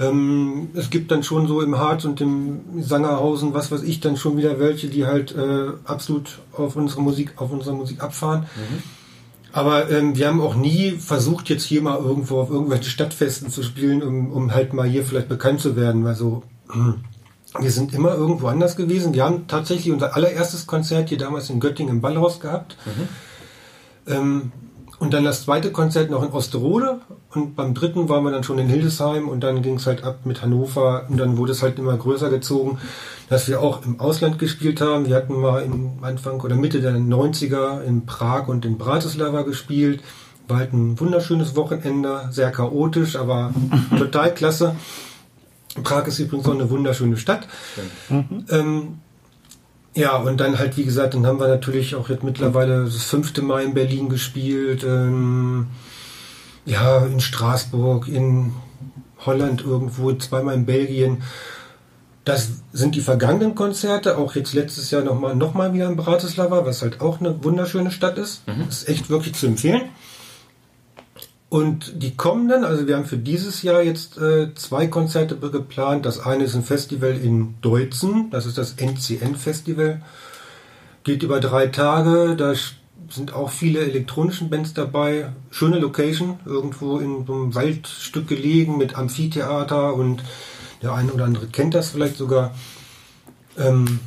ähm, 0.00 0.70
es 0.74 0.90
gibt 0.90 1.12
dann 1.12 1.22
schon 1.22 1.46
so 1.46 1.62
im 1.62 1.78
Harz 1.78 2.04
und 2.04 2.20
im 2.20 2.82
Sangerhausen, 2.82 3.54
was 3.54 3.70
weiß 3.70 3.84
ich, 3.84 4.00
dann 4.00 4.16
schon 4.16 4.36
wieder 4.36 4.58
welche, 4.58 4.88
die 4.88 5.06
halt 5.06 5.36
äh, 5.36 5.68
absolut 5.84 6.40
auf 6.52 6.74
unsere 6.74 7.00
Musik, 7.00 7.34
auf 7.36 7.52
unsere 7.52 7.76
Musik 7.76 8.02
abfahren. 8.02 8.40
Mhm. 8.56 8.82
Aber 9.52 9.90
ähm, 9.90 10.16
wir 10.16 10.26
haben 10.26 10.40
auch 10.40 10.56
nie 10.56 10.92
versucht, 10.92 11.48
jetzt 11.48 11.64
hier 11.64 11.82
mal 11.82 11.98
irgendwo 11.98 12.40
auf 12.40 12.50
irgendwelche 12.50 12.90
Stadtfesten 12.90 13.50
zu 13.50 13.62
spielen, 13.62 14.02
um, 14.02 14.32
um 14.32 14.52
halt 14.52 14.72
mal 14.72 14.88
hier 14.88 15.04
vielleicht 15.04 15.28
bekannt 15.28 15.60
zu 15.60 15.76
werden. 15.76 16.06
Also 16.08 16.42
wir 17.58 17.70
sind 17.70 17.92
immer 17.92 18.14
irgendwo 18.14 18.48
anders 18.48 18.76
gewesen. 18.76 19.14
Wir 19.14 19.24
haben 19.24 19.46
tatsächlich 19.46 19.92
unser 19.92 20.16
allererstes 20.16 20.66
Konzert 20.66 21.08
hier 21.10 21.18
damals 21.18 21.50
in 21.50 21.60
Göttingen 21.60 21.96
im 21.96 22.00
Ballhaus 22.00 22.40
gehabt. 22.40 22.76
Mhm. 22.86 24.12
Ähm, 24.12 24.52
und 24.98 25.12
dann 25.12 25.24
das 25.24 25.42
zweite 25.42 25.72
Konzert 25.72 26.10
noch 26.10 26.22
in 26.22 26.30
Osterode. 26.30 27.00
Und 27.34 27.56
beim 27.56 27.74
dritten 27.74 28.08
waren 28.08 28.22
wir 28.22 28.30
dann 28.30 28.44
schon 28.44 28.58
in 28.58 28.68
Hildesheim 28.68 29.28
und 29.28 29.40
dann 29.40 29.60
ging 29.60 29.74
es 29.74 29.86
halt 29.86 30.04
ab 30.04 30.20
mit 30.24 30.42
Hannover. 30.42 31.06
Und 31.08 31.18
dann 31.18 31.36
wurde 31.36 31.52
es 31.52 31.62
halt 31.62 31.78
immer 31.78 31.96
größer 31.96 32.30
gezogen, 32.30 32.78
dass 33.28 33.48
wir 33.48 33.60
auch 33.60 33.84
im 33.84 33.98
Ausland 33.98 34.38
gespielt 34.38 34.80
haben. 34.80 35.06
Wir 35.06 35.16
hatten 35.16 35.40
mal 35.40 35.62
im 35.62 35.98
Anfang 36.02 36.40
oder 36.40 36.54
Mitte 36.54 36.80
der 36.80 36.92
90er 36.92 37.82
in 37.82 38.06
Prag 38.06 38.46
und 38.46 38.64
in 38.64 38.78
Bratislava 38.78 39.42
gespielt. 39.42 40.02
War 40.46 40.58
halt 40.58 40.72
ein 40.72 41.00
wunderschönes 41.00 41.56
Wochenende, 41.56 42.28
sehr 42.30 42.52
chaotisch, 42.52 43.16
aber 43.16 43.52
total 43.98 44.32
klasse. 44.32 44.76
Prag 45.82 46.06
ist 46.06 46.18
übrigens 46.18 46.46
auch 46.46 46.54
eine 46.54 46.70
wunderschöne 46.70 47.16
Stadt. 47.16 47.48
Mhm. 48.08 48.44
Ähm, 48.50 48.98
ja, 49.94 50.16
und 50.16 50.40
dann 50.40 50.58
halt, 50.58 50.76
wie 50.76 50.84
gesagt, 50.84 51.14
dann 51.14 51.26
haben 51.26 51.38
wir 51.38 51.48
natürlich 51.48 51.94
auch 51.94 52.08
jetzt 52.08 52.24
mittlerweile 52.24 52.84
das 52.84 53.02
fünfte 53.02 53.42
Mal 53.42 53.62
in 53.62 53.74
Berlin 53.74 54.08
gespielt. 54.08 54.84
Ähm, 54.84 55.68
ja, 56.64 57.04
in 57.04 57.20
Straßburg, 57.20 58.08
in 58.08 58.52
Holland 59.24 59.62
irgendwo, 59.62 60.12
zweimal 60.14 60.54
in 60.54 60.66
Belgien. 60.66 61.22
Das 62.24 62.50
sind 62.72 62.94
die 62.94 63.00
vergangenen 63.00 63.54
Konzerte, 63.54 64.16
auch 64.16 64.36
jetzt 64.36 64.54
letztes 64.54 64.90
Jahr 64.92 65.02
nochmal 65.02 65.34
noch 65.34 65.54
mal 65.54 65.74
wieder 65.74 65.88
in 65.88 65.96
Bratislava, 65.96 66.64
was 66.64 66.82
halt 66.82 67.00
auch 67.00 67.18
eine 67.18 67.42
wunderschöne 67.42 67.90
Stadt 67.90 68.16
ist. 68.16 68.46
Mhm. 68.46 68.68
ist 68.68 68.88
echt 68.88 69.10
wirklich 69.10 69.34
zu 69.34 69.46
empfehlen. 69.46 69.82
Und 71.52 72.02
die 72.02 72.16
kommenden, 72.16 72.64
also 72.64 72.86
wir 72.86 72.96
haben 72.96 73.04
für 73.04 73.18
dieses 73.18 73.60
Jahr 73.60 73.82
jetzt 73.82 74.16
äh, 74.16 74.54
zwei 74.54 74.86
Konzerte 74.86 75.36
geplant. 75.36 76.06
Das 76.06 76.18
eine 76.18 76.44
ist 76.44 76.54
ein 76.54 76.62
Festival 76.62 77.14
in 77.14 77.56
Deutzen, 77.60 78.30
das 78.30 78.46
ist 78.46 78.56
das 78.56 78.76
NCN-Festival. 78.78 80.00
Geht 81.04 81.22
über 81.22 81.40
drei 81.40 81.66
Tage, 81.66 82.36
da 82.36 82.54
sind 83.10 83.34
auch 83.34 83.50
viele 83.50 83.80
elektronischen 83.80 84.48
Bands 84.48 84.72
dabei. 84.72 85.30
Schöne 85.50 85.78
Location, 85.78 86.40
irgendwo 86.46 86.96
in 86.96 87.26
so 87.26 87.34
einem 87.34 87.54
Waldstück 87.54 88.28
gelegen 88.28 88.78
mit 88.78 88.96
Amphitheater 88.96 89.92
und 89.92 90.24
der 90.80 90.94
eine 90.94 91.12
oder 91.12 91.26
andere 91.26 91.48
kennt 91.48 91.74
das 91.74 91.90
vielleicht 91.90 92.16
sogar. 92.16 92.54
Ähm, 93.58 94.00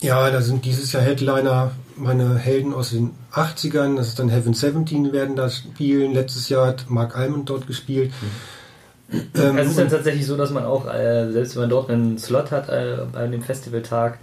ja, 0.00 0.28
da 0.32 0.42
sind 0.42 0.64
dieses 0.64 0.90
Jahr 0.90 1.04
Headliner 1.04 1.70
meine 2.00 2.36
Helden 2.36 2.74
aus 2.74 2.90
den 2.90 3.12
80ern, 3.32 3.96
das 3.96 4.08
ist 4.08 4.18
dann 4.18 4.28
Heaven 4.28 4.54
17, 4.54 5.12
werden 5.12 5.36
da 5.36 5.48
spielen. 5.50 6.12
Letztes 6.12 6.48
Jahr 6.48 6.66
hat 6.66 6.86
Mark 6.88 7.16
Almond 7.16 7.48
dort 7.48 7.66
gespielt. 7.66 8.12
Mhm. 8.20 9.20
Ähm, 9.34 9.58
es 9.58 9.68
ist 9.70 9.78
dann 9.78 9.88
tatsächlich 9.88 10.26
so, 10.26 10.36
dass 10.36 10.50
man 10.50 10.64
auch, 10.64 10.86
äh, 10.86 11.30
selbst 11.32 11.54
wenn 11.54 11.62
man 11.62 11.70
dort 11.70 11.90
einen 11.90 12.18
Slot 12.18 12.50
hat 12.50 12.68
äh, 12.68 12.98
bei 13.12 13.26
dem 13.26 13.42
Festivaltag, 13.42 14.18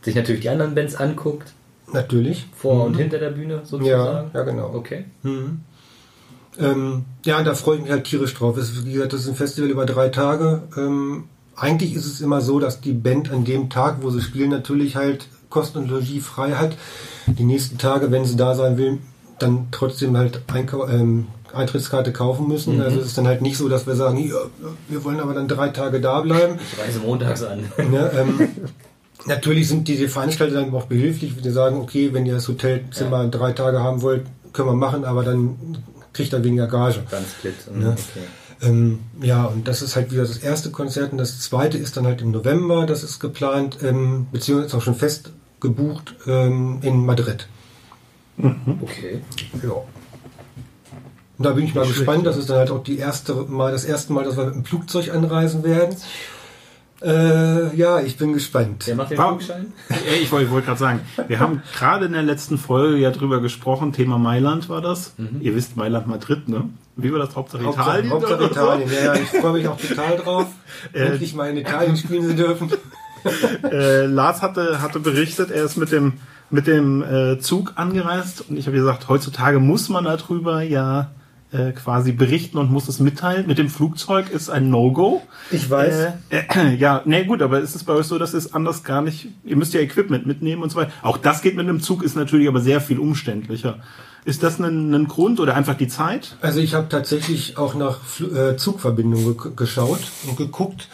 sich 0.00 0.14
natürlich 0.14 0.40
die 0.40 0.48
anderen 0.48 0.74
Bands 0.74 0.96
anguckt. 0.96 1.52
Natürlich. 1.92 2.46
Vor 2.54 2.76
mhm. 2.76 2.80
und 2.82 2.94
hinter 2.96 3.18
der 3.18 3.30
Bühne 3.30 3.60
sozusagen. 3.64 3.86
Ja, 3.86 4.30
ja 4.32 4.42
genau. 4.42 4.72
Okay. 4.74 5.04
Mhm. 5.22 5.60
Ähm, 6.58 7.04
ja, 7.24 7.42
da 7.42 7.54
freue 7.54 7.76
ich 7.76 7.82
mich 7.82 7.90
halt 7.90 8.04
tierisch 8.04 8.34
drauf. 8.34 8.56
Es, 8.56 8.84
wie 8.84 8.92
gesagt, 8.92 9.12
das 9.12 9.22
ist 9.22 9.28
ein 9.28 9.36
Festival 9.36 9.70
über 9.70 9.86
drei 9.86 10.08
Tage. 10.08 10.62
Ähm, 10.76 11.24
eigentlich 11.56 11.94
ist 11.94 12.06
es 12.06 12.20
immer 12.20 12.40
so, 12.40 12.58
dass 12.58 12.80
die 12.80 12.92
Band 12.92 13.30
an 13.30 13.44
dem 13.44 13.70
Tag, 13.70 13.98
wo 14.02 14.10
sie 14.10 14.20
spielen, 14.20 14.50
natürlich 14.50 14.96
halt 14.96 15.28
Kosten 15.52 15.78
und 15.78 15.90
Logie 15.90 16.20
frei 16.20 16.52
hat. 16.52 16.76
Die 17.26 17.44
nächsten 17.44 17.78
Tage, 17.78 18.10
wenn 18.10 18.24
sie 18.24 18.36
da 18.36 18.54
sein 18.54 18.78
will, 18.78 18.98
dann 19.38 19.68
trotzdem 19.70 20.16
halt 20.16 20.40
Einkau 20.52 20.88
ähm, 20.88 21.26
Eintrittskarte 21.52 22.12
kaufen 22.12 22.48
müssen. 22.48 22.80
Also 22.80 23.00
es 23.00 23.08
ist 23.08 23.18
dann 23.18 23.26
halt 23.26 23.42
nicht 23.42 23.58
so, 23.58 23.68
dass 23.68 23.86
wir 23.86 23.94
sagen, 23.94 24.18
ja, 24.18 24.36
wir 24.88 25.04
wollen 25.04 25.20
aber 25.20 25.34
dann 25.34 25.48
drei 25.48 25.68
Tage 25.68 26.00
da 26.00 26.20
bleiben. 26.20 26.58
Ich 26.72 26.82
reise 26.82 27.00
montags 27.00 27.42
an. 27.42 27.64
Ne, 27.76 28.10
ähm, 28.16 28.48
natürlich 29.26 29.68
sind 29.68 29.86
diese 29.88 30.08
Veranstalter 30.08 30.54
dann 30.54 30.74
auch 30.74 30.86
behilflich, 30.86 31.36
wenn 31.36 31.42
die 31.42 31.50
sagen, 31.50 31.76
okay, 31.76 32.14
wenn 32.14 32.24
ihr 32.24 32.34
das 32.34 32.48
Hotelzimmer 32.48 33.26
drei 33.28 33.52
Tage 33.52 33.80
haben 33.80 34.00
wollt, 34.00 34.24
können 34.54 34.68
wir 34.68 34.74
machen, 34.74 35.04
aber 35.04 35.22
dann 35.22 35.56
kriegt 36.14 36.32
er 36.32 36.42
weniger 36.42 36.66
Gage. 36.66 37.00
Ganz 37.10 37.30
split. 37.32 37.54
Ne? 37.74 37.90
Okay. 37.92 38.26
Ähm, 38.62 39.00
ja, 39.20 39.44
und 39.44 39.66
das 39.66 39.82
ist 39.82 39.96
halt 39.96 40.12
wieder 40.12 40.22
das 40.22 40.38
erste 40.38 40.70
Konzert 40.70 41.12
und 41.12 41.18
das 41.18 41.40
zweite 41.40 41.76
ist 41.76 41.96
dann 41.96 42.06
halt 42.06 42.22
im 42.22 42.30
November, 42.30 42.86
das 42.86 43.02
ist 43.02 43.18
geplant, 43.18 43.78
ähm, 43.82 44.28
beziehungsweise 44.30 44.68
ist 44.68 44.74
auch 44.74 44.82
schon 44.82 44.94
fest 44.94 45.32
gebucht 45.62 46.14
ähm, 46.26 46.80
in 46.82 47.06
Madrid. 47.06 47.48
Okay. 48.38 49.22
Ja. 49.62 49.70
Und 51.38 51.46
da 51.46 51.52
bin 51.52 51.64
ich 51.64 51.74
mal 51.74 51.86
gespannt, 51.86 52.26
das 52.26 52.36
ist 52.36 52.50
dann 52.50 52.58
halt 52.58 52.70
auch 52.70 52.82
die 52.84 52.98
erste 52.98 53.34
Mal, 53.34 53.72
das 53.72 53.84
erste 53.84 54.12
Mal, 54.12 54.24
dass 54.24 54.36
wir 54.36 54.44
mit 54.46 54.54
dem 54.54 54.64
Flugzeug 54.64 55.10
anreisen 55.14 55.64
werden. 55.64 55.96
Äh, 57.02 57.74
ja, 57.76 58.00
ich 58.00 58.16
bin 58.16 58.32
gespannt. 58.32 58.84
Wer 58.86 58.94
macht 58.94 59.10
den 59.10 59.18
Warum- 59.18 59.40
Flugschein? 59.40 59.72
Ich 60.22 60.30
wollte 60.30 60.50
wollte 60.52 60.66
gerade 60.66 60.78
sagen, 60.78 61.00
wir 61.26 61.40
haben 61.40 61.62
gerade 61.76 62.06
in 62.06 62.12
der 62.12 62.22
letzten 62.22 62.58
Folge 62.58 62.96
ja 62.98 63.10
drüber 63.10 63.40
gesprochen, 63.40 63.92
Thema 63.92 64.18
Mailand 64.18 64.68
war 64.68 64.80
das. 64.80 65.14
Ihr 65.40 65.54
wisst 65.56 65.76
Mailand 65.76 66.06
Madrid, 66.06 66.48
ne? 66.48 66.68
Wie 66.94 67.10
war 67.12 67.18
das? 67.18 67.34
Hauptsache 67.34 67.64
Hauptsache, 67.64 67.88
Italien? 67.90 68.12
Hauptsache 68.12 68.38
so? 68.38 68.46
Italien. 68.50 68.90
Ja, 68.92 69.04
ja, 69.06 69.14
ich 69.14 69.28
freue 69.30 69.52
mich 69.54 69.66
auch 69.66 69.80
total 69.80 70.16
drauf, 70.18 70.46
Äh, 70.92 71.06
endlich 71.06 71.34
mal 71.34 71.50
in 71.50 71.56
Italien 71.56 71.96
spielen 71.96 72.22
zu 72.28 72.34
dürfen. 72.36 72.70
Äh, 73.70 74.06
Lars 74.06 74.42
hatte, 74.42 74.82
hatte 74.82 75.00
berichtet, 75.00 75.50
er 75.50 75.64
ist 75.64 75.76
mit 75.76 75.92
dem, 75.92 76.14
mit 76.50 76.66
dem 76.66 77.02
äh, 77.02 77.38
Zug 77.38 77.72
angereist 77.76 78.44
und 78.48 78.56
ich 78.56 78.66
habe 78.66 78.76
gesagt, 78.76 79.08
heutzutage 79.08 79.60
muss 79.60 79.88
man 79.88 80.04
darüber 80.04 80.62
ja 80.62 81.10
äh, 81.52 81.72
quasi 81.72 82.12
berichten 82.12 82.58
und 82.58 82.70
muss 82.70 82.88
es 82.88 82.98
mitteilen. 82.98 83.46
Mit 83.46 83.58
dem 83.58 83.68
Flugzeug 83.68 84.30
ist 84.30 84.48
ein 84.48 84.70
No-Go. 84.70 85.22
Ich 85.50 85.68
weiß. 85.68 86.14
Äh, 86.30 86.42
äh, 86.48 86.74
ja, 86.76 87.02
nee, 87.04 87.24
gut, 87.24 87.42
aber 87.42 87.60
ist 87.60 87.76
es 87.76 87.84
bei 87.84 87.92
euch 87.92 88.06
so, 88.06 88.18
dass 88.18 88.32
es 88.34 88.54
anders 88.54 88.84
gar 88.84 89.02
nicht, 89.02 89.28
ihr 89.44 89.56
müsst 89.56 89.74
ja 89.74 89.80
Equipment 89.80 90.26
mitnehmen 90.26 90.62
und 90.62 90.70
so 90.70 90.76
weiter. 90.76 90.92
Auch 91.02 91.18
das 91.18 91.42
geht 91.42 91.56
mit 91.56 91.68
einem 91.68 91.80
Zug, 91.80 92.02
ist 92.02 92.16
natürlich 92.16 92.48
aber 92.48 92.60
sehr 92.60 92.80
viel 92.80 92.98
umständlicher. 92.98 93.80
Ist 94.24 94.42
das 94.42 94.60
ein, 94.60 94.94
ein 94.94 95.08
Grund 95.08 95.40
oder 95.40 95.54
einfach 95.54 95.76
die 95.76 95.88
Zeit? 95.88 96.36
Also 96.40 96.60
ich 96.60 96.74
habe 96.74 96.88
tatsächlich 96.88 97.58
auch 97.58 97.74
nach 97.74 98.00
Fl 98.00 98.36
äh, 98.36 98.56
Zugverbindungen 98.56 99.36
ge 99.36 99.52
geschaut 99.54 100.00
und 100.26 100.36
geguckt. 100.36 100.88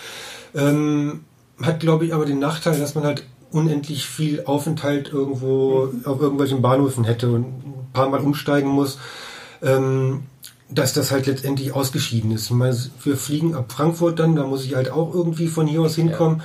Ähm, 0.55 1.21
hat, 1.63 1.81
glaube 1.81 2.07
ich, 2.07 2.15
aber 2.15 2.25
den 2.25 2.39
Nachteil, 2.39 2.79
dass 2.79 2.95
man 2.95 3.05
halt 3.05 3.25
unendlich 3.51 4.07
viel 4.07 4.45
Aufenthalt 4.45 5.11
irgendwo 5.13 5.89
auf 6.05 6.21
irgendwelchen 6.21 6.63
Bahnhöfen 6.63 7.05
hätte 7.05 7.31
und 7.31 7.45
ein 7.45 7.89
paar 7.93 8.09
Mal 8.11 8.21
umsteigen 8.21 8.69
muss. 8.69 8.99
Ähm, 9.63 10.25
dass 10.71 10.93
das 10.93 11.11
halt 11.11 11.27
letztendlich 11.27 11.73
ausgeschieden 11.75 12.31
ist. 12.31 12.45
Ich 12.45 12.51
meine, 12.51 12.77
wir 13.03 13.17
fliegen 13.17 13.55
ab 13.55 13.73
Frankfurt 13.73 14.19
dann, 14.19 14.37
da 14.37 14.47
muss 14.47 14.65
ich 14.67 14.75
halt 14.77 14.91
auch 14.91 15.15
irgendwie 15.15 15.49
von 15.49 15.67
hier 15.67 15.81
aus 15.81 15.95
hinkommen. 15.95 16.43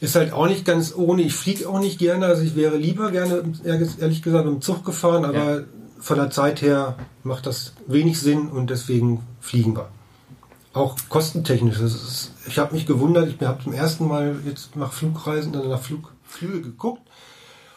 Ist 0.00 0.16
halt 0.16 0.32
auch 0.32 0.48
nicht 0.48 0.64
ganz 0.64 0.92
ohne. 0.96 1.22
Ich 1.22 1.34
fliege 1.34 1.68
auch 1.68 1.78
nicht 1.78 1.98
gerne, 1.98 2.26
also 2.26 2.42
ich 2.42 2.56
wäre 2.56 2.76
lieber 2.76 3.12
gerne, 3.12 3.44
ehrlich 3.64 4.22
gesagt, 4.22 4.48
im 4.48 4.60
Zug 4.60 4.84
gefahren, 4.84 5.24
aber 5.24 5.58
Ja. 5.60 5.64
von 6.00 6.16
der 6.16 6.30
Zeit 6.30 6.62
her 6.62 6.96
macht 7.22 7.46
das 7.46 7.74
wenig 7.86 8.18
Sinn 8.18 8.48
und 8.48 8.70
deswegen 8.70 9.20
fliegen 9.40 9.76
wir. 9.76 9.88
Auch 10.72 10.96
kostentechnisch. 11.08 11.78
Das 11.78 11.94
ist, 11.94 12.32
ich 12.46 12.58
habe 12.58 12.74
mich 12.74 12.86
gewundert, 12.86 13.28
ich 13.28 13.46
habe 13.46 13.62
zum 13.62 13.72
ersten 13.72 14.06
Mal 14.06 14.36
jetzt 14.46 14.76
nach 14.76 14.92
Flugreisen, 14.92 15.52
dann 15.52 15.68
nach 15.68 15.82
Flugflüge 15.82 16.62
geguckt 16.62 17.02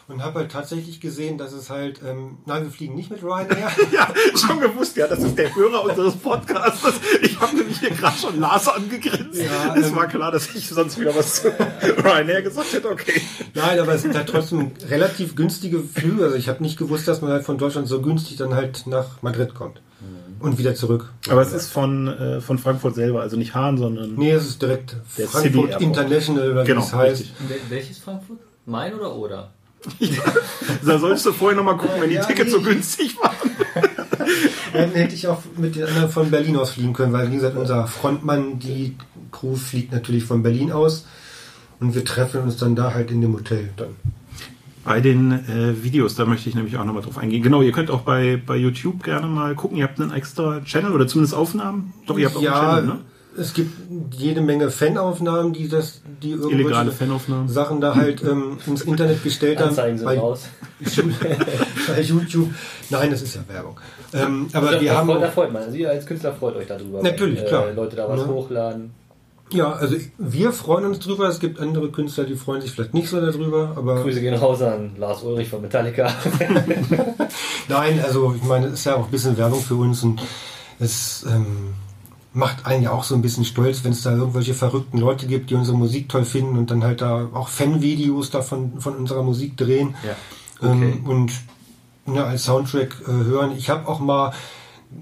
und 0.06 0.22
habe 0.22 0.40
halt 0.40 0.52
tatsächlich 0.52 1.00
gesehen, 1.00 1.38
dass 1.38 1.52
es 1.52 1.70
halt, 1.70 2.00
ähm, 2.06 2.38
nein, 2.44 2.64
wir 2.64 2.70
fliegen 2.70 2.94
nicht 2.94 3.10
mit 3.10 3.22
Ryanair. 3.22 3.70
Ja, 3.92 4.12
schon 4.36 4.60
gewusst, 4.60 4.96
ja, 4.96 5.06
das 5.06 5.22
ist 5.22 5.38
der 5.38 5.54
Hörer 5.54 5.84
unseres 5.84 6.14
Podcasts. 6.16 7.00
Ich 7.22 7.40
habe 7.40 7.56
nämlich 7.56 7.78
hier 7.78 7.90
gerade 7.90 8.16
schon 8.16 8.40
Lars 8.40 8.68
angegrinst. 8.68 9.40
Ja, 9.40 9.74
es 9.74 9.88
ähm, 9.88 9.96
war 9.96 10.08
klar, 10.08 10.30
dass 10.30 10.54
ich 10.54 10.68
sonst 10.68 10.98
wieder 10.98 11.14
was 11.14 11.42
zu 11.42 11.48
Ryanair 11.48 12.42
gesagt 12.42 12.72
hätte. 12.72 12.90
Okay. 12.90 13.20
Nein, 13.54 13.78
aber 13.78 13.94
es 13.94 14.02
sind 14.02 14.14
halt 14.14 14.28
trotzdem 14.28 14.72
relativ 14.88 15.36
günstige 15.36 15.80
Flüge. 15.80 16.24
Also 16.24 16.36
ich 16.36 16.48
habe 16.48 16.62
nicht 16.62 16.76
gewusst, 16.76 17.08
dass 17.08 17.20
man 17.20 17.30
halt 17.30 17.44
von 17.44 17.58
Deutschland 17.58 17.88
so 17.88 18.02
günstig 18.02 18.36
dann 18.36 18.54
halt 18.54 18.86
nach 18.86 19.22
Madrid 19.22 19.54
kommt. 19.54 19.80
Und 20.44 20.58
wieder 20.58 20.74
zurück. 20.74 21.10
Aber 21.28 21.42
es 21.42 21.52
ist 21.52 21.70
von, 21.70 22.06
äh, 22.08 22.40
von 22.40 22.58
Frankfurt 22.58 22.94
selber, 22.94 23.22
also 23.22 23.36
nicht 23.36 23.54
Hahn, 23.54 23.78
sondern 23.78 24.14
Nee, 24.16 24.32
es 24.32 24.46
ist 24.46 24.60
direkt 24.62 24.96
Der 25.18 25.26
Frankfurt. 25.28 25.80
International, 25.80 26.50
oder 26.52 26.62
wie 26.62 26.66
Genau, 26.66 26.82
es 26.82 26.92
heißt. 26.92 27.24
Welches 27.68 27.98
Frankfurt? 27.98 28.38
Mein 28.66 28.94
oder 28.94 29.14
oder? 29.14 29.50
da 30.86 30.98
solltest 30.98 31.26
du 31.26 31.32
vorher 31.32 31.56
nochmal 31.56 31.76
gucken, 31.76 32.00
wenn 32.00 32.08
die 32.08 32.16
Ja, 32.16 32.24
Tickets 32.24 32.52
so 32.52 32.58
nee. 32.58 32.64
günstig 32.64 33.16
waren. 33.22 33.50
Dann 34.72 34.90
hätte 34.92 35.14
ich 35.14 35.28
auch 35.28 35.42
mit 35.56 35.76
den 35.76 35.84
anderen 35.84 36.08
von 36.08 36.30
Berlin 36.30 36.56
aus 36.56 36.70
fliegen 36.70 36.92
können, 36.94 37.12
weil 37.12 37.30
wie 37.30 37.36
gesagt, 37.36 37.56
unser 37.56 37.86
Frontmann, 37.86 38.58
die 38.58 38.96
Crew 39.30 39.54
fliegt 39.56 39.92
natürlich 39.92 40.24
von 40.24 40.42
Berlin 40.42 40.72
aus. 40.72 41.06
Und 41.80 41.94
wir 41.94 42.04
treffen 42.04 42.40
uns 42.42 42.56
dann 42.56 42.74
da 42.76 42.94
halt 42.94 43.10
in 43.10 43.20
dem 43.20 43.34
Hotel 43.34 43.70
dann. 43.76 43.94
Bei 44.84 45.00
den 45.00 45.32
äh, 45.32 45.82
Videos, 45.82 46.14
da 46.14 46.26
möchte 46.26 46.48
ich 46.48 46.54
nämlich 46.54 46.76
auch 46.76 46.84
nochmal 46.84 47.02
drauf 47.02 47.16
eingehen. 47.18 47.42
Genau, 47.42 47.62
ihr 47.62 47.72
könnt 47.72 47.90
auch 47.90 48.02
bei, 48.02 48.40
bei 48.44 48.56
YouTube 48.56 49.02
gerne 49.02 49.26
mal 49.26 49.54
gucken. 49.54 49.78
Ihr 49.78 49.84
habt 49.84 50.00
einen 50.00 50.12
extra 50.12 50.60
Channel 50.62 50.92
oder 50.92 51.06
zumindest 51.06 51.34
Aufnahmen. 51.34 51.94
Doch, 52.06 52.18
ihr 52.18 52.26
habt 52.26 52.36
auch 52.36 52.42
ja, 52.42 52.52
einen 52.76 52.86
Channel, 52.88 52.94
ne? 52.96 53.04
es 53.36 53.54
gibt 53.54 53.72
jede 54.14 54.40
Menge 54.40 54.70
Fanaufnahmen, 54.70 55.52
die 55.52 55.68
das, 55.68 56.02
die 56.22 56.32
irgendwelche 56.32 56.92
Fanaufnahmen. 56.92 57.48
Sachen 57.48 57.80
da 57.80 57.94
halt 57.94 58.22
ähm, 58.22 58.58
ins 58.66 58.82
Internet 58.82 59.22
gestellt 59.22 59.58
haben. 59.58 59.70
Anzeigen 59.70 59.98
sind 59.98 60.06
bei, 60.06 60.18
raus. 60.18 60.48
bei 61.88 62.00
YouTube. 62.00 62.50
Nein, 62.90 63.10
das 63.10 63.22
ist 63.22 63.34
ja 63.36 63.42
Werbung. 63.48 63.80
Ähm, 64.12 64.48
aber 64.52 64.72
da, 64.72 64.80
wir 64.80 64.90
da, 64.90 64.98
haben 64.98 65.08
freut- 65.08 65.22
da 65.22 65.28
auch, 65.28 65.32
freut 65.32 65.52
man. 65.52 65.62
Also 65.62 65.76
ihr 65.76 65.90
als 65.90 66.06
Künstler 66.06 66.32
freut 66.34 66.56
euch 66.56 66.66
darüber. 66.66 67.02
Natürlich, 67.02 67.40
wenn, 67.40 67.46
klar. 67.46 67.68
Äh, 67.68 67.72
Leute 67.72 67.96
da 67.96 68.08
was 68.08 68.20
Ja. 68.20 68.26
hochladen. 68.26 68.90
Ja, 69.50 69.72
also 69.72 69.96
wir 70.18 70.52
freuen 70.52 70.86
uns 70.86 70.98
drüber. 71.00 71.28
Es 71.28 71.38
gibt 71.38 71.60
andere 71.60 71.90
Künstler, 71.90 72.24
die 72.24 72.34
freuen 72.34 72.60
sich 72.60 72.72
vielleicht 72.72 72.94
nicht 72.94 73.08
so 73.08 73.20
darüber, 73.20 73.74
aber 73.76 74.02
Grüße 74.02 74.20
gehen 74.20 74.34
raus 74.34 74.62
an 74.62 74.92
Lars 74.96 75.22
Ulrich 75.22 75.48
von 75.48 75.60
Metallica. 75.60 76.10
Nein, 77.68 78.00
also 78.04 78.34
ich 78.34 78.42
meine, 78.42 78.66
es 78.66 78.74
ist 78.74 78.84
ja 78.86 78.96
auch 78.96 79.04
ein 79.04 79.10
bisschen 79.10 79.36
Werbung 79.36 79.60
für 79.60 79.76
uns 79.76 80.02
und 80.02 80.20
es 80.80 81.24
ähm, 81.28 81.74
macht 82.32 82.66
einen 82.66 82.82
ja 82.82 82.90
auch 82.90 83.04
so 83.04 83.14
ein 83.14 83.22
bisschen 83.22 83.44
stolz, 83.44 83.84
wenn 83.84 83.92
es 83.92 84.02
da 84.02 84.12
irgendwelche 84.12 84.54
verrückten 84.54 84.98
Leute 84.98 85.26
gibt, 85.26 85.50
die 85.50 85.54
unsere 85.54 85.76
Musik 85.76 86.08
toll 86.08 86.24
finden 86.24 86.58
und 86.58 86.70
dann 86.70 86.82
halt 86.82 87.00
da 87.00 87.28
auch 87.32 87.48
Fanvideos 87.48 88.30
davon 88.30 88.80
von 88.80 88.96
unserer 88.96 89.22
Musik 89.22 89.56
drehen 89.56 89.94
Ja, 90.04 90.68
okay. 90.68 90.90
ähm, 90.94 91.06
und 91.06 91.32
ne, 92.06 92.24
als 92.24 92.44
Soundtrack 92.44 92.96
äh, 93.06 93.10
hören. 93.10 93.52
Ich 93.56 93.70
habe 93.70 93.88
auch 93.88 94.00
mal 94.00 94.32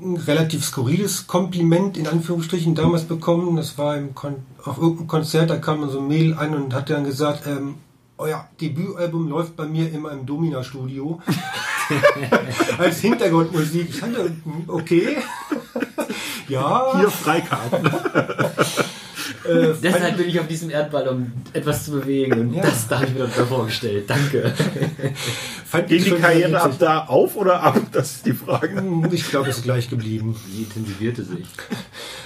ein 0.01 0.17
relativ 0.17 0.65
skurriles 0.65 1.27
Kompliment 1.27 1.97
in 1.97 2.07
Anführungsstrichen 2.07 2.75
damals 2.75 3.05
bekommen. 3.05 3.57
Das 3.57 3.79
war 3.79 3.97
im 3.97 4.15
Kon 4.15 4.37
auf 4.65 4.79
irgendeinem 4.79 5.09
Konzert, 5.09 5.51
da 5.51 5.57
kam 5.57 5.89
so 5.91 6.01
ein 6.01 6.09
Mail 6.09 6.35
an 6.35 6.55
und 6.55 6.75
hat 6.75 6.89
dann 6.91 7.05
gesagt, 7.05 7.47
ähm, 7.47 7.75
euer 8.19 8.47
Debütalbum 8.61 9.29
läuft 9.29 9.57
bei 9.57 9.67
mir 9.67 9.93
immer 9.93 10.13
im 10.13 10.25
Domina-Studio. 10.25 11.21
Als 12.79 13.01
Hintergrundmusik. 13.01 13.89
Ich 13.91 14.03
hm, 14.03 14.65
okay. 14.69 15.17
ja. 16.49 16.99
Hier 16.99 17.11
Freikarten. 17.11 17.91
Äh, 19.45 19.75
Deshalb 19.83 20.17
bin 20.17 20.29
ich 20.29 20.39
auf 20.41 20.47
diesem 20.47 20.71
Erdball, 20.71 21.09
um 21.09 21.33
etwas 21.53 21.85
zu 21.85 21.93
bewegen. 21.93 22.41
Und 22.41 22.55
Ja. 22.55 22.63
das 22.63 22.89
da 22.89 22.97
habe 22.97 23.07
ich 23.07 23.13
mir 23.13 23.19
darunter 23.21 23.47
vorgestellt. 23.47 24.05
Danke. 24.09 24.53
fand 25.67 25.89
Geht 25.89 25.99
ich 26.07 26.13
die 26.15 26.21
Karriere 26.21 26.61
ab 26.61 26.73
da 26.79 27.05
auf 27.07 27.37
oder 27.37 27.63
ab? 27.63 27.79
Das 27.93 28.13
ist 28.17 28.27
die 28.27 28.33
Frage. 28.33 28.77
Hm, 28.77 29.09
Ich 29.13 29.29
glaube, 29.31 29.51
es 29.51 29.59
ist 29.59 29.65
gleich 29.65 29.89
geblieben. 29.91 30.37
Wie 30.49 30.63
intensivierte 30.63 31.25
sich. 31.25 31.47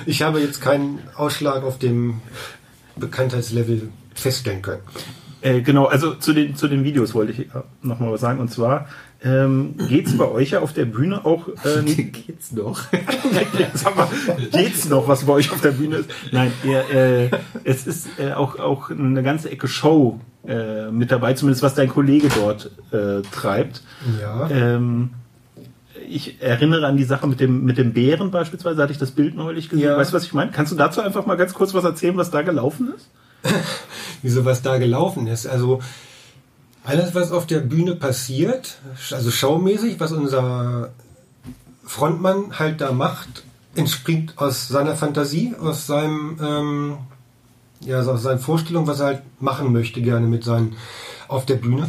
Ich 0.06 0.22
habe 0.22 0.40
jetzt 0.40 0.60
keinen 0.60 1.00
Ausschlag 1.16 1.62
auf 1.64 1.78
dem 1.78 2.20
Bekanntheitslevel 2.96 3.88
feststellen 4.14 4.62
können. 4.62 4.82
Äh, 5.42 5.60
genau, 5.60 5.84
also 5.86 6.14
zu 6.14 6.32
den, 6.32 6.56
zu 6.56 6.66
den 6.68 6.82
Videos 6.84 7.14
wollte 7.14 7.32
ich 7.32 7.48
nochmal 7.82 8.12
was 8.12 8.20
sagen. 8.20 8.40
Und 8.40 8.50
zwar 8.50 8.88
ähm, 9.22 9.74
geht 9.88 10.06
es 10.06 10.16
bei 10.16 10.28
euch 10.28 10.50
ja 10.50 10.60
auf 10.60 10.72
der 10.72 10.84
Bühne 10.84 11.24
auch 11.24 11.48
äh, 11.64 11.82
Geht's 11.82 12.52
noch? 12.52 12.80
Mal, 12.92 14.08
geht's 14.52 14.88
noch, 14.88 15.08
was 15.08 15.24
bei 15.24 15.32
euch 15.34 15.50
auf 15.50 15.60
der 15.60 15.72
Bühne 15.72 15.96
ist? 15.96 16.10
Nein, 16.32 16.52
ihr, 16.64 16.90
äh, 16.90 17.30
es 17.64 17.86
ist 17.86 18.08
äh, 18.18 18.32
auch, 18.32 18.58
auch 18.58 18.90
eine 18.90 19.22
ganze 19.22 19.50
Ecke 19.50 19.68
Show 19.68 20.20
äh, 20.46 20.90
mit 20.90 21.10
dabei, 21.10 21.34
zumindest 21.34 21.62
was 21.62 21.74
dein 21.74 21.88
Kollege 21.88 22.28
dort 22.28 22.70
äh, 22.92 23.22
treibt. 23.32 23.82
Ja. 24.20 24.50
Ähm, 24.50 25.10
ich 26.08 26.40
erinnere 26.40 26.86
an 26.86 26.96
die 26.96 27.04
Sache 27.04 27.26
mit 27.26 27.40
dem, 27.40 27.64
mit 27.64 27.78
dem 27.78 27.92
Bären 27.92 28.30
beispielsweise, 28.30 28.82
hatte 28.82 28.92
ich 28.92 28.98
das 28.98 29.10
Bild 29.10 29.34
neulich 29.34 29.68
gesehen. 29.68 29.86
Ja. 29.86 29.96
Weißt 29.96 30.12
du, 30.12 30.16
was 30.16 30.24
ich 30.24 30.34
meine? 30.34 30.52
Kannst 30.52 30.72
du 30.72 30.76
dazu 30.76 31.00
einfach 31.00 31.26
mal 31.26 31.36
ganz 31.36 31.54
kurz 31.54 31.74
was 31.74 31.84
erzählen, 31.84 32.16
was 32.16 32.30
da 32.30 32.42
gelaufen 32.42 32.92
ist? 32.94 33.08
wieso 34.22 34.44
was 34.44 34.62
da 34.62 34.78
gelaufen 34.78 35.26
ist. 35.26 35.46
Also 35.46 35.80
alles, 36.86 37.14
was 37.16 37.32
auf 37.32 37.46
der 37.46 37.58
Bühne 37.58 37.96
passiert, 37.96 38.78
also 39.10 39.30
schaumäßig, 39.30 39.98
was 39.98 40.12
unser 40.12 40.90
Frontmann 41.84 42.58
halt 42.58 42.80
da 42.80 42.92
macht, 42.92 43.42
entspringt 43.74 44.34
aus 44.36 44.68
seiner 44.68 44.94
Fantasie, 44.94 45.54
aus 45.60 45.86
seinem, 45.86 46.38
ähm, 46.40 46.98
ja, 47.80 48.00
aus 48.00 48.22
seinen 48.22 48.38
Vorstellungen, 48.38 48.86
was 48.86 49.00
er 49.00 49.06
halt 49.06 49.22
machen 49.40 49.72
möchte 49.72 50.00
gerne 50.00 50.28
mit 50.28 50.44
seinen 50.44 50.76
auf 51.26 51.44
der 51.44 51.56
Bühne, 51.56 51.88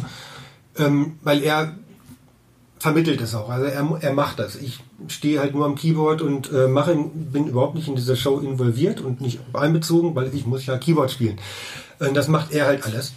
ähm, 0.76 1.16
weil 1.22 1.44
er 1.44 1.74
vermittelt 2.80 3.20
es 3.20 3.36
auch. 3.36 3.50
Also 3.50 3.66
er, 3.66 3.98
er 4.00 4.12
macht 4.12 4.40
das. 4.40 4.56
Ich 4.56 4.80
stehe 5.06 5.38
halt 5.38 5.54
nur 5.54 5.64
am 5.64 5.76
Keyboard 5.76 6.22
und 6.22 6.52
äh, 6.52 6.66
mache, 6.66 6.96
bin 6.96 7.46
überhaupt 7.46 7.76
nicht 7.76 7.86
in 7.86 7.94
dieser 7.94 8.16
Show 8.16 8.40
involviert 8.40 9.00
und 9.00 9.20
nicht 9.20 9.38
einbezogen, 9.52 10.16
weil 10.16 10.34
ich 10.34 10.44
muss 10.44 10.66
ja 10.66 10.76
Keyboard 10.76 11.12
spielen. 11.12 11.38
Und 12.00 12.16
das 12.16 12.26
macht 12.26 12.52
er 12.52 12.66
halt 12.66 12.84
alles. 12.84 13.12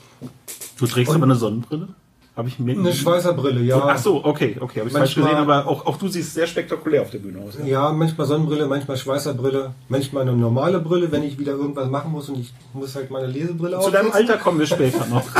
Du 0.81 0.87
trägst 0.87 1.09
Und- 1.11 1.15
aber 1.17 1.25
eine 1.25 1.35
Sonnenbrille? 1.35 1.87
Habe 2.35 2.47
ich 2.47 2.59
mir 2.59 2.77
Eine 2.77 2.93
Schweißerbrille, 2.93 3.61
ja. 3.61 3.77
Ach 3.85 3.97
so, 3.97 4.23
okay, 4.23 4.55
okay, 4.59 4.79
habe 4.79 4.87
ich 4.89 4.93
falsch 4.95 5.17
Manchmal- 5.17 5.35
gesehen, 5.35 5.49
aber 5.49 5.67
auch, 5.67 5.85
auch 5.85 5.97
du 5.97 6.07
siehst 6.07 6.33
sehr 6.33 6.47
spektakulär 6.47 7.01
auf 7.01 7.09
der 7.09 7.19
Bühne 7.19 7.39
aus. 7.41 7.55
Ja? 7.59 7.65
Ja, 7.65 7.91
manchmal 7.91 8.25
Sonnenbrille, 8.25 8.67
manchmal 8.67 8.95
Schweißerbrille, 8.95 9.73
manchmal 9.89 10.21
eine 10.23 10.31
normale 10.33 10.79
Brille, 10.79 11.11
wenn 11.11 11.23
ich 11.23 11.37
wieder 11.37 11.51
irgendwas 11.51 11.89
machen 11.89 12.11
muss 12.13 12.29
und 12.29 12.39
ich 12.39 12.53
muss 12.73 12.95
halt 12.95 13.11
meine 13.11 13.27
Lesebrille 13.27 13.79
Zu 13.81 13.91
deinem. 13.91 14.11
Alter 14.11 14.37
kommen 14.37 14.59
wir 14.59 14.65
später 14.67 15.05
noch. 15.07 15.25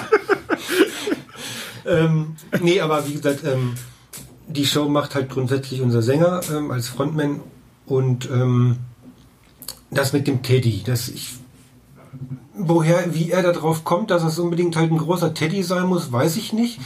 Ähm, 1.83 2.35
nee, 2.61 2.79
aber 2.79 3.07
wie 3.07 3.13
gesagt, 3.13 3.43
ähm, 3.43 3.73
die 4.47 4.65
Show 4.67 4.87
macht 4.87 5.15
halt 5.15 5.29
grundsätzlich 5.29 5.81
unser 5.81 6.03
Sänger 6.03 6.41
ähm, 6.51 6.69
als 6.69 6.87
Frontman 6.87 7.39
und 7.87 8.29
ähm, 8.31 8.77
das 9.89 10.13
mit 10.13 10.27
dem 10.27 10.43
Teddy, 10.43 10.83
dass 10.85 11.09
ich 11.09 11.33
woher, 12.69 13.13
wie 13.13 13.31
er 13.31 13.41
da 13.43 13.51
drauf 13.51 13.83
kommt, 13.83 14.11
dass 14.11 14.23
es 14.23 14.37
unbedingt 14.39 14.75
halt 14.75 14.91
ein 14.91 14.97
großer 14.97 15.33
Teddy 15.33 15.63
sein 15.63 15.87
muss, 15.87 16.11
weiß 16.11 16.37
ich 16.37 16.53
nicht. 16.53 16.79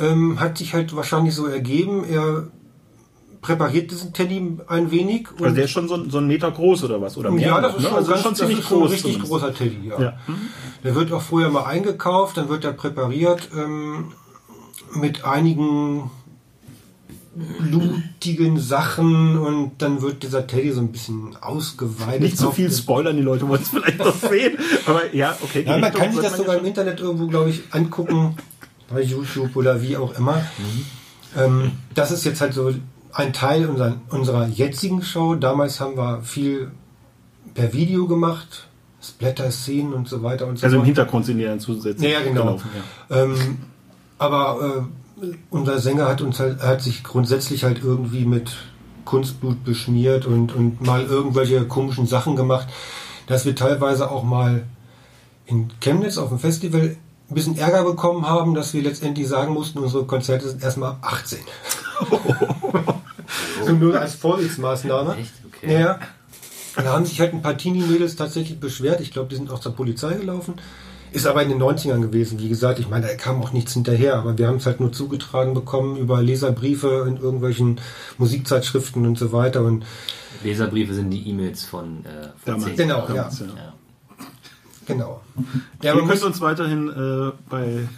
Ähm, 0.00 0.40
hat 0.40 0.58
sich 0.58 0.74
halt 0.74 0.94
wahrscheinlich 0.96 1.34
so 1.34 1.46
ergeben. 1.46 2.04
Er 2.08 2.48
präpariert 3.42 3.90
diesen 3.90 4.12
Teddy 4.14 4.56
ein 4.68 4.90
wenig 4.90 5.28
und 5.32 5.42
Also 5.44 5.54
der 5.54 5.64
ist 5.66 5.70
schon 5.70 5.86
so, 5.88 5.94
ein- 5.96 6.08
so 6.10 6.18
ein 6.18 6.26
Meter 6.26 6.50
groß 6.50 6.84
oder 6.84 7.00
was? 7.02 7.16
Oder 7.18 7.30
mehr 7.30 7.46
ja, 7.48 7.60
das 7.60 7.74
ist 7.76 7.82
ne? 7.82 7.88
schon, 7.88 7.96
also 7.98 8.10
ganz, 8.10 8.22
schon 8.22 8.34
ziemlich 8.34 8.56
das 8.56 8.64
ist 8.64 8.70
groß. 8.70 8.82
ein 8.82 8.92
richtig 8.92 9.02
zumindest. 9.12 9.30
großer 9.30 9.54
Teddy, 9.54 9.88
ja. 9.88 10.00
Ja. 10.00 10.12
Der 10.82 10.94
wird 10.94 11.12
auch 11.12 11.20
vorher 11.22 11.50
mal 11.50 11.64
eingekauft, 11.64 12.36
dann 12.38 12.48
wird 12.48 12.64
er 12.64 12.72
präpariert 12.72 13.50
ähm, 13.54 14.12
mit 14.94 15.24
einigen 15.24 16.10
blutigen 17.58 18.58
Sachen 18.58 19.38
und 19.38 19.72
dann 19.78 20.02
wird 20.02 20.22
dieser 20.22 20.46
Teddy 20.46 20.70
so 20.72 20.80
ein 20.80 20.92
bisschen 20.92 21.36
ausgeweitet. 21.40 22.20
Nicht 22.20 22.44
auf 22.44 22.54
viel 22.54 22.70
spoilern, 22.70 23.16
die 23.16 23.22
Leute 23.22 23.48
wollen 23.48 23.62
es 23.62 23.68
vielleicht 23.68 23.98
noch 23.98 24.14
sehen. 24.30 24.56
Aber 24.86 25.14
ja, 25.14 25.36
okay. 25.42 25.64
Ja, 25.66 25.72
man 25.72 25.84
Richtung 25.84 26.00
kann 26.02 26.12
sich 26.12 26.22
das 26.22 26.36
sogar 26.36 26.56
im 26.56 26.64
Internet 26.64 27.00
irgendwo, 27.00 27.26
glaube 27.26 27.50
ich, 27.50 27.62
angucken, 27.70 28.36
bei 28.88 29.02
YouTube 29.02 29.56
oder 29.56 29.82
wie 29.82 29.96
auch 29.96 30.16
immer. 30.18 30.36
Mhm. 30.36 30.86
Ähm, 31.36 31.72
das 31.94 32.10
ist 32.12 32.24
jetzt 32.24 32.40
halt 32.40 32.54
so 32.54 32.72
ein 33.12 33.32
Teil 33.32 33.66
unserer, 33.66 33.96
unserer 34.10 34.46
jetzigen 34.48 35.02
Show. 35.02 35.34
Damals 35.34 35.80
haben 35.80 35.96
wir 35.96 36.22
viel 36.22 36.70
per 37.54 37.72
Video 37.72 38.06
gemacht, 38.06 38.68
Splatter-Szenen 39.02 39.92
und 39.92 40.08
so 40.08 40.22
weiter 40.22 40.46
und 40.46 40.58
so 40.58 40.66
Also 40.66 40.78
im. 40.78 40.84
Hintergrund 40.84 41.26
sind 41.26 41.38
die 41.38 41.44
dann 41.44 41.60
zusätzlich 41.60 42.10
Ja, 42.12 42.20
ja, 42.20 42.24
genau. 42.24 42.42
gelaufen. 42.42 42.70
Ja. 43.10 43.22
Ähm, 43.22 43.58
aber 44.18 44.86
äh, 44.88 45.03
unser 45.50 45.78
Sänger 45.78 46.08
hat 46.08 46.20
uns 46.20 46.40
halt, 46.40 46.62
hat 46.62 46.82
sich 46.82 47.04
grundsätzlich 47.04 47.64
halt 47.64 47.82
irgendwie 47.82 48.24
mit 48.24 48.56
Kunstblut 49.04 49.64
beschmiert 49.64 50.26
und, 50.26 50.54
und 50.54 50.80
mal 50.80 51.04
irgendwelche 51.04 51.66
komischen 51.66 52.06
Sachen 52.06 52.36
gemacht, 52.36 52.68
dass 53.26 53.44
wir 53.44 53.54
teilweise 53.54 54.10
auch 54.10 54.22
mal 54.22 54.64
in 55.46 55.70
Chemnitz 55.80 56.18
auf 56.18 56.30
dem 56.30 56.38
Festival 56.38 56.96
ein 57.30 57.34
bisschen 57.34 57.56
Ärger 57.56 57.84
bekommen 57.84 58.26
haben, 58.26 58.54
dass 58.54 58.74
wir 58.74 58.82
letztendlich 58.82 59.28
sagen 59.28 59.52
mussten, 59.52 59.78
unsere 59.78 60.04
Konzerte 60.04 60.48
sind 60.48 60.62
erstmal 60.62 60.92
ab 60.92 60.98
18. 61.02 61.38
so 63.64 63.72
nur 63.72 63.98
als 63.98 64.14
Vorsichtsmaßnahme. 64.14 65.16
Echt? 65.16 65.32
Okay. 65.46 65.80
Ja. 65.80 65.98
Da 66.76 66.92
haben 66.92 67.06
sich 67.06 67.20
halt 67.20 67.32
ein 67.32 67.42
paar 67.42 67.56
Teenie-Mädels 67.56 68.16
tatsächlich 68.16 68.58
beschwert. 68.58 69.00
Ich 69.00 69.12
glaube, 69.12 69.28
die 69.28 69.36
sind 69.36 69.50
auch 69.50 69.60
zur 69.60 69.76
Polizei 69.76 70.14
gelaufen. 70.14 70.54
Ist 71.14 71.26
aber 71.26 71.42
in 71.42 71.48
den 71.48 71.62
90ern 71.62 72.00
gewesen. 72.00 72.40
Wie 72.40 72.48
gesagt, 72.48 72.80
ich 72.80 72.88
meine, 72.88 73.06
da 73.06 73.14
kam 73.14 73.40
auch 73.40 73.52
nichts 73.52 73.72
hinterher. 73.72 74.16
Aber 74.16 74.36
wir 74.36 74.48
haben 74.48 74.56
es 74.56 74.66
halt 74.66 74.80
nur 74.80 74.92
zugetragen 74.92 75.54
bekommen 75.54 75.96
über 75.96 76.20
Leserbriefe 76.20 77.06
in 77.08 77.16
irgendwelchen 77.16 77.80
Musikzeitschriften 78.18 79.06
und 79.06 79.16
so 79.16 79.32
weiter. 79.32 79.62
Und 79.62 79.84
Leserbriefe 80.42 80.92
sind 80.92 81.10
die 81.10 81.28
E-Mails 81.28 81.64
von, 81.64 82.04
äh, 82.04 82.30
von 82.44 82.54
Damals. 82.54 82.76
Genau, 82.76 83.06
Damals, 83.06 83.38
Ja. 83.40 83.74
Genau. 84.86 85.20
Ja, 85.82 85.94
Ihr 85.94 86.06
könnt 86.06 86.22
uns 86.22 86.40
weiterhin 86.40 86.88
äh, 86.88 87.32
bei 87.50 87.88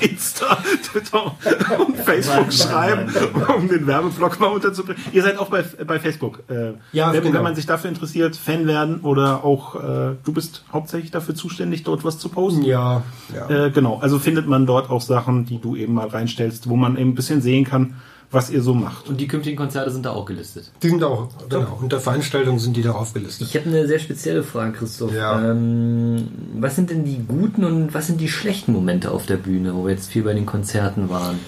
Insta, 0.00 0.58
Twitter 0.82 1.34
und 1.86 1.96
Facebook 1.96 2.52
schreiben, 2.52 3.12
um 3.56 3.68
den 3.68 3.86
Werbeblock 3.86 4.40
mal 4.40 4.46
unterzubringen. 4.48 5.02
Ihr 5.12 5.22
seid 5.22 5.38
auch 5.38 5.48
bei, 5.50 5.62
bei 5.62 5.98
Facebook. 5.98 6.42
Äh, 6.48 6.72
Ja, 6.92 7.12
wenn, 7.12 7.22
genau. 7.22 7.34
wenn 7.36 7.42
man 7.42 7.54
sich 7.54 7.66
dafür 7.66 7.90
interessiert, 7.90 8.36
Fan 8.36 8.66
werden 8.66 9.00
oder 9.00 9.44
auch, 9.44 9.76
äh, 9.76 10.16
du 10.24 10.32
bist 10.32 10.64
hauptsächlich 10.72 11.10
dafür 11.10 11.34
zuständig, 11.34 11.82
dort 11.84 12.04
was 12.04 12.18
zu 12.18 12.28
posten. 12.28 12.62
ja, 12.62 13.02
ja. 13.34 13.66
Äh, 13.66 13.70
genau, 13.70 13.98
also 14.00 14.18
findet 14.18 14.46
man 14.46 14.66
dort 14.66 14.90
auch 14.90 15.00
Sachen, 15.02 15.44
die 15.46 15.60
du 15.60 15.76
eben 15.76 15.94
mal 15.94 16.08
reinstellst, 16.08 16.68
wo 16.68 16.76
man 16.76 16.96
eben 16.96 17.10
ein 17.10 17.14
bisschen 17.14 17.42
sehen 17.42 17.64
kann, 17.64 17.94
was 18.30 18.50
ihr 18.50 18.62
so 18.62 18.74
macht. 18.74 19.08
Und 19.08 19.20
die 19.20 19.26
künftigen 19.26 19.56
Konzerte 19.56 19.90
sind 19.90 20.06
da 20.06 20.10
auch 20.10 20.24
gelistet. 20.24 20.70
Die 20.82 20.88
sind 20.88 21.02
auch, 21.02 21.28
genau. 21.48 21.78
Unter 21.80 21.98
Veranstaltungen 22.00 22.58
sind 22.60 22.76
die 22.76 22.82
da 22.82 22.92
aufgelistet. 22.92 23.48
Ich 23.48 23.56
habe 23.56 23.68
eine 23.68 23.88
sehr 23.88 23.98
spezielle 23.98 24.44
Frage, 24.44 24.72
Christoph. 24.72 25.12
Ja. 25.12 25.50
Ähm, 25.50 26.28
was 26.54 26.76
sind 26.76 26.90
denn 26.90 27.04
die 27.04 27.18
guten 27.26 27.64
und 27.64 27.92
was 27.92 28.06
sind 28.06 28.20
die 28.20 28.28
schlechten 28.28 28.72
Momente 28.72 29.10
auf 29.10 29.26
der 29.26 29.36
Bühne, 29.36 29.74
wo 29.74 29.84
wir 29.84 29.92
jetzt 29.92 30.10
viel 30.10 30.22
bei 30.22 30.32
den 30.32 30.46
Konzerten 30.46 31.10
waren? 31.10 31.40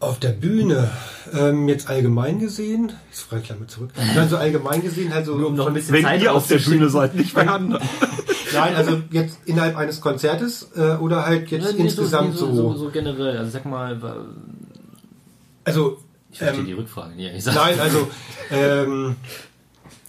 Auf 0.00 0.20
der 0.20 0.30
Bühne, 0.30 0.90
ähm, 1.36 1.68
jetzt 1.68 1.90
allgemein 1.90 2.38
gesehen, 2.38 2.92
ich 3.12 3.18
frage 3.18 3.42
gleich 3.42 3.58
mal 3.58 3.66
zurück, 3.66 3.90
also 4.16 4.36
allgemein 4.36 4.80
gesehen, 4.80 5.12
also 5.12 5.34
Nur 5.34 5.48
um 5.48 5.56
noch 5.56 5.66
ein 5.66 5.74
bisschen 5.74 5.92
Wenn 5.92 6.04
Zeit 6.04 6.22
ihr 6.22 6.32
auf 6.32 6.46
der. 6.46 6.58
Bühne 6.58 6.88
seid, 6.88 7.16
nicht 7.16 7.34
bei 7.34 7.48
anderen. 7.48 7.82
Nein, 8.52 8.76
also 8.76 9.02
jetzt 9.10 9.38
innerhalb 9.44 9.76
eines 9.76 10.00
Konzertes 10.00 10.70
äh, 10.76 10.92
oder 10.96 11.26
halt 11.26 11.50
jetzt 11.50 11.66
Ja, 11.66 11.72
nee, 11.72 11.82
insgesamt 11.82 12.36
so, 12.36 12.46
so, 12.46 12.72
so, 12.72 12.78
so 12.78 12.90
generell. 12.90 13.36
Also 13.38 13.50
sag 13.50 13.66
mal, 13.66 14.00
Also, 15.68 15.98
ich 16.32 16.38
verstehe 16.38 16.60
ähm, 16.60 16.66
die 16.66 16.72
Rückfrage. 16.72 17.12
Ja, 17.20 17.30
ich 17.32 17.44
nein, 17.44 17.80
also, 17.80 18.08
ähm, 18.50 19.16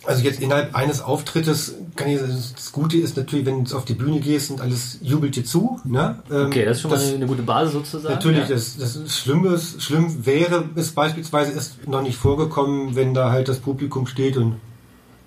also 0.05 0.23
jetzt 0.23 0.41
innerhalb 0.41 0.73
eines 0.75 1.01
Auftrittes 1.01 1.75
kann 1.95 2.09
ich, 2.09 2.19
das 2.19 2.71
Gute 2.71 2.97
ist 2.97 3.17
natürlich, 3.17 3.45
wenn 3.45 3.65
du 3.65 3.75
auf 3.75 3.85
die 3.85 3.93
Bühne 3.93 4.19
gehst 4.19 4.49
und 4.49 4.61
alles 4.61 4.97
jubelt 5.01 5.35
dir 5.35 5.43
zu, 5.43 5.79
ne? 5.83 6.23
Ähm, 6.31 6.47
Okay, 6.47 6.65
das 6.65 6.77
ist 6.77 6.81
schon 6.81 6.91
mal 6.91 6.99
eine, 7.01 7.27
gute 7.27 7.43
Basis 7.43 7.73
sozusagen. 7.73 8.13
Natürlich, 8.13 8.47
ja. 8.47 8.55
das, 8.55 8.77
das 8.77 8.95
ist 8.95 9.17
Schlimmes, 9.17 9.75
schlimm 9.79 10.25
wäre 10.25 10.69
es 10.75 10.91
beispielsweise 10.91 11.51
ist 11.51 11.87
noch 11.87 12.01
nicht 12.01 12.17
vorgekommen, 12.17 12.95
wenn 12.95 13.13
da 13.13 13.31
halt 13.31 13.49
das 13.49 13.59
Publikum 13.59 14.07
steht 14.07 14.37
und 14.37 14.55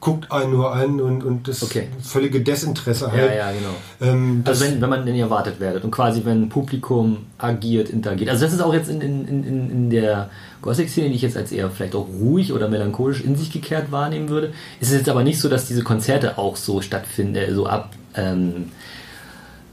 guckt 0.02 0.32
einen 0.32 0.50
nur 0.50 0.74
an 0.74 1.00
und, 1.00 1.22
und 1.22 1.46
das 1.46 1.62
Okay. 1.62 1.86
völlige 2.02 2.40
Desinteresse 2.40 3.04
Ja, 3.04 3.12
halt. 3.12 3.36
ja, 3.36 3.52
genau. 3.52 3.74
Ähm, 4.12 4.42
Also 4.44 4.64
wenn, 4.64 4.80
wenn 4.80 4.90
man 4.90 5.06
denn 5.06 5.14
erwartet 5.14 5.60
werdet 5.60 5.84
und 5.84 5.92
quasi 5.92 6.22
wenn 6.24 6.48
Publikum 6.48 7.18
agiert, 7.38 7.88
interagiert. 7.88 8.28
Also 8.28 8.44
das 8.44 8.52
ist 8.52 8.60
auch 8.60 8.74
jetzt 8.74 8.90
in, 8.90 9.00
in, 9.00 9.28
in, 9.28 9.70
in 9.70 9.90
der 9.90 10.28
Gothic-Szene, 10.60 11.08
die 11.08 11.14
ich 11.14 11.22
jetzt 11.22 11.36
als 11.36 11.52
eher 11.52 11.70
vielleicht 11.70 11.94
auch 11.94 12.08
ruhig 12.20 12.52
oder 12.52 12.68
melancholisch 12.68 13.20
in 13.20 13.36
sich 13.36 13.52
gekehrt 13.52 13.92
wahrnehmen 13.92 14.28
würde. 14.28 14.48
Ist 14.80 14.90
es 14.90 14.98
jetzt 14.98 15.08
aber 15.08 15.22
nicht 15.22 15.38
so, 15.38 15.48
dass 15.48 15.68
diese 15.68 15.84
Konzerte 15.84 16.36
auch 16.36 16.56
so 16.56 16.80
stattfinden, 16.80 17.36
äh, 17.36 17.54
so 17.54 17.66
ab, 17.68 17.90
ähm, 18.16 18.72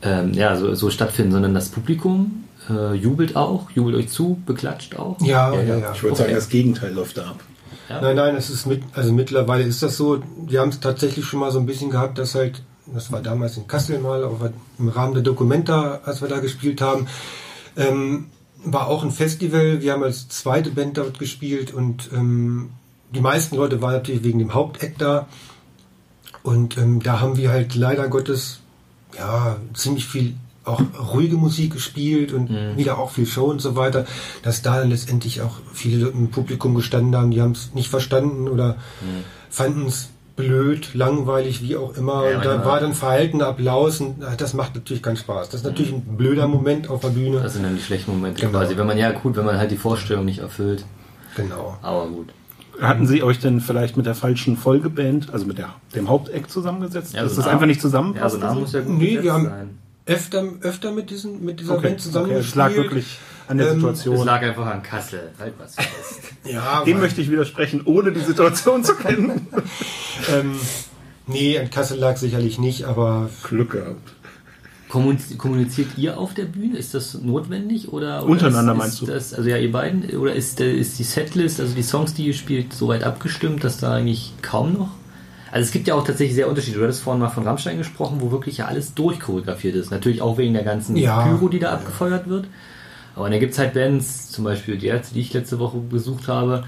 ähm, 0.03 0.33
ja, 0.33 0.55
so, 0.55 0.75
so 0.75 0.91
stattfinden, 0.91 1.31
sondern 1.31 1.55
das 1.55 1.69
Publikum 1.69 2.43
äh, 2.69 2.93
jubelt 2.93 3.35
auch, 3.35 3.71
jubelt 3.71 3.95
euch 3.97 4.09
zu, 4.09 4.39
beklatscht 4.45 4.95
auch. 4.95 5.19
ja, 5.21 5.51
ja, 5.55 5.75
ja. 5.75 5.91
Ich 5.91 6.03
würde 6.03 6.17
sagen, 6.17 6.35
das 6.35 6.49
Gegenteil 6.49 6.93
läuft 6.93 7.17
da 7.17 7.23
ab. 7.31 7.39
Nein, 7.89 8.15
nein, 8.15 8.35
es 8.35 8.49
ist 8.49 8.67
mit, 8.67 8.83
also 8.93 9.11
mittlerweile 9.11 9.63
ist 9.63 9.81
das 9.81 9.97
so. 9.97 10.21
Wir 10.45 10.61
haben 10.61 10.69
es 10.69 10.79
tatsächlich 10.79 11.25
schon 11.25 11.39
mal 11.39 11.51
so 11.51 11.59
ein 11.59 11.65
bisschen 11.65 11.89
gehabt, 11.89 12.17
dass 12.19 12.35
halt, 12.35 12.61
das 12.85 13.11
war 13.11 13.21
damals 13.21 13.57
in 13.57 13.67
Kassel 13.67 13.99
mal, 13.99 14.23
auch 14.23 14.39
im 14.77 14.89
Rahmen 14.89 15.13
der 15.15 15.23
Documenta, 15.23 16.01
als 16.05 16.21
wir 16.21 16.27
da 16.27 16.39
gespielt 16.39 16.81
haben, 16.81 17.07
ähm, 17.75 18.27
war 18.63 18.87
auch 18.87 19.03
ein 19.03 19.11
Festival. 19.11 19.81
Wir 19.81 19.93
haben 19.93 20.03
als 20.03 20.29
zweite 20.29 20.69
Band 20.69 20.97
dort 20.97 21.17
gespielt 21.17 21.73
und 21.73 22.09
ähm, 22.13 22.69
die 23.11 23.21
meisten 23.21 23.55
Leute 23.55 23.81
waren 23.81 23.93
natürlich 23.93 24.23
wegen 24.23 24.39
dem 24.39 24.53
Haupteck 24.53 24.97
da. 24.97 25.27
Und 26.43 26.77
ähm, 26.77 27.01
da 27.01 27.19
haben 27.19 27.37
wir 27.37 27.49
halt 27.49 27.75
leider 27.75 28.07
Gottes 28.07 28.59
ja 29.17 29.57
ziemlich 29.73 30.05
viel 30.05 30.35
auch 30.69 30.81
ruhige 31.13 31.35
Musik 31.35 31.73
gespielt 31.73 32.31
und 32.33 32.49
wieder 32.77 32.97
auch 32.99 33.09
viel 33.11 33.25
Show 33.25 33.45
und 33.45 33.61
so 33.61 33.75
weiter, 33.75 34.05
dass 34.43 34.61
da 34.61 34.77
dann 34.79 34.89
letztendlich 34.89 35.41
auch 35.41 35.57
viele 35.73 36.07
im 36.09 36.29
Publikum 36.31 36.75
gestanden 36.75 37.15
haben, 37.15 37.31
die 37.31 37.41
haben 37.41 37.51
es 37.51 37.73
nicht 37.73 37.89
verstanden 37.89 38.47
oder 38.47 38.75
fanden 39.49 39.87
es 39.87 40.09
blöd, 40.35 40.93
langweilig, 40.93 41.61
wie 41.61 41.75
auch 41.75 41.97
immer. 41.97 42.29
Ja, 42.29 42.37
und 42.37 42.45
da 42.45 42.51
manchmal- 42.51 42.65
war 42.65 42.79
dann 42.79 42.93
verhaltener 42.93 43.47
Applaus 43.47 43.99
und 43.99 44.21
äh, 44.23 44.37
das 44.37 44.53
macht 44.53 44.73
natürlich 44.73 45.03
keinen 45.03 45.17
Spaß. 45.17 45.49
Das 45.49 45.61
ist 45.61 45.65
natürlich 45.65 45.91
ein 45.91 46.01
blöder 46.15 46.47
Moment 46.47 46.89
auf 46.89 47.01
der 47.01 47.09
Bühne. 47.09 47.41
Das 47.41 47.53
sind 47.55 47.63
dann 47.63 47.75
die 47.75 47.81
schlechten 47.81 48.11
Momente 48.11 48.39
Genau. 48.39 48.57
quasi. 48.59 48.77
Wenn 48.77 48.87
man, 48.87 48.97
ja 48.97 49.11
gut, 49.11 49.35
wenn 49.35 49.43
man 49.45 49.57
halt 49.57 49.69
die 49.71 49.75
Vorstellung 49.77 50.23
nicht 50.23 50.39
erfüllt. 50.39 50.85
Genau. 51.35 51.77
Aber 51.81 52.07
gut. 52.07 52.29
Hatten 52.79 53.05
Sie 53.05 53.21
euch 53.21 53.39
denn 53.39 53.59
vielleicht 53.59 53.97
mit 53.97 54.05
der 54.05 54.15
falschen 54.15 54.55
Folgeband, 54.55 55.33
also 55.33 55.45
mit 55.45 55.57
der, 55.57 55.71
dem 55.93 56.07
Haupteck 56.07 56.49
zusammengesetzt? 56.49 57.13
Ja, 57.13 57.23
dass 57.23 57.31
so 57.31 57.37
das 57.37 57.47
nah- 57.47 57.51
einfach 57.51 57.65
nicht 57.65 57.79
Ja, 57.79 57.81
zusammenpasst? 57.81 58.35
so 58.35 58.39
nah 58.41 58.53
muss 58.53 58.71
ja 58.71 58.79
gut 58.79 58.97
Nee, 58.97 59.19
wir 59.21 59.33
haben 59.33 59.43
sein. 59.45 59.78
Öfter, 60.09 60.43
öfter 60.61 60.91
mit, 60.91 61.09
diesen, 61.09 61.43
mit 61.45 61.59
dieser 61.59 61.73
okay, 61.77 61.89
Band 61.89 62.01
zusammen 62.01 62.31
okay. 62.31 62.39
Es 62.39 62.55
lag 62.55 62.73
wirklich 62.75 63.17
an 63.47 63.57
der 63.57 63.67
Ähm, 63.67 63.75
Situation. 63.75 64.15
Es 64.17 64.25
lag 64.25 64.41
einfach 64.41 64.65
an 64.65 64.83
Kassel. 64.83 65.31
Halt 65.39 65.53
was 65.57 65.75
fest. 65.75 66.21
Ja, 66.45 66.83
Dem 66.83 66.95
weil- 66.95 67.03
möchte 67.03 67.21
ich 67.21 67.29
widersprechen, 67.29 67.81
ohne 67.85 68.11
die 68.11 68.21
Situation 68.21 68.83
zu 68.83 68.95
kennen. 68.95 69.47
ähm, 70.33 70.55
nee, 71.27 71.59
an 71.59 71.69
Kassel 71.69 71.99
lag 71.99 72.17
sicherlich 72.17 72.57
nicht, 72.57 72.85
aber 72.85 73.29
Glück 73.43 73.71
gehabt. 73.71 74.13
Kommuniziert 74.89 75.89
ihr 75.97 76.17
auf 76.17 76.33
der 76.33 76.45
Bühne? 76.45 76.75
Ist 76.75 76.95
das 76.95 77.13
notwendig 77.13 77.89
oder, 77.93 78.23
oder 78.23 78.31
untereinander 78.31 78.71
ist, 78.73 78.77
meinst 78.79 78.93
ist 78.95 79.01
du? 79.01 79.05
Das, 79.05 79.33
also 79.35 79.47
ja, 79.47 79.57
ihr 79.57 79.71
beiden 79.71 80.09
oder 80.17 80.33
ist, 80.33 80.59
ist 80.59 80.97
die 80.97 81.03
Setlist, 81.03 81.59
also 81.59 81.75
die 81.75 81.83
Songs, 81.83 82.15
die 82.15 82.25
ihr 82.25 82.33
spielt, 82.33 82.73
soweit 82.73 83.03
abgestimmt, 83.03 83.63
dass 83.63 83.77
da 83.77 83.93
eigentlich 83.93 84.33
kaum 84.41 84.73
noch? 84.73 84.89
Also 85.51 85.65
es 85.65 85.71
gibt 85.71 85.87
ja 85.87 85.95
auch 85.95 86.03
tatsächlich 86.03 86.35
sehr 86.35 86.47
Unterschiede. 86.49 86.77
Du 86.77 86.83
hattest 86.83 87.01
vorhin 87.01 87.21
mal 87.21 87.29
von 87.29 87.43
Rammstein 87.43 87.77
gesprochen, 87.77 88.17
wo 88.19 88.31
wirklich 88.31 88.57
ja 88.57 88.65
alles 88.65 88.93
durchchoreografiert 88.93 89.75
ist. 89.75 89.91
Natürlich 89.91 90.21
auch 90.21 90.37
wegen 90.37 90.53
der 90.53 90.63
ganzen 90.63 90.95
Ja. 90.95 91.23
Pyro, 91.23 91.49
die 91.49 91.59
da 91.59 91.71
abgefeuert 91.73 92.27
wird. 92.29 92.47
Aber 93.15 93.29
dann 93.29 93.39
gibt 93.39 93.53
es 93.53 93.59
halt 93.59 93.73
Bands, 93.73 94.31
zum 94.31 94.43
Beispiel 94.45 94.77
die 94.77 94.87
Ärzte, 94.87 95.13
die 95.15 95.21
ich 95.21 95.33
letzte 95.33 95.59
Woche 95.59 95.77
besucht 95.77 96.27
habe, 96.27 96.63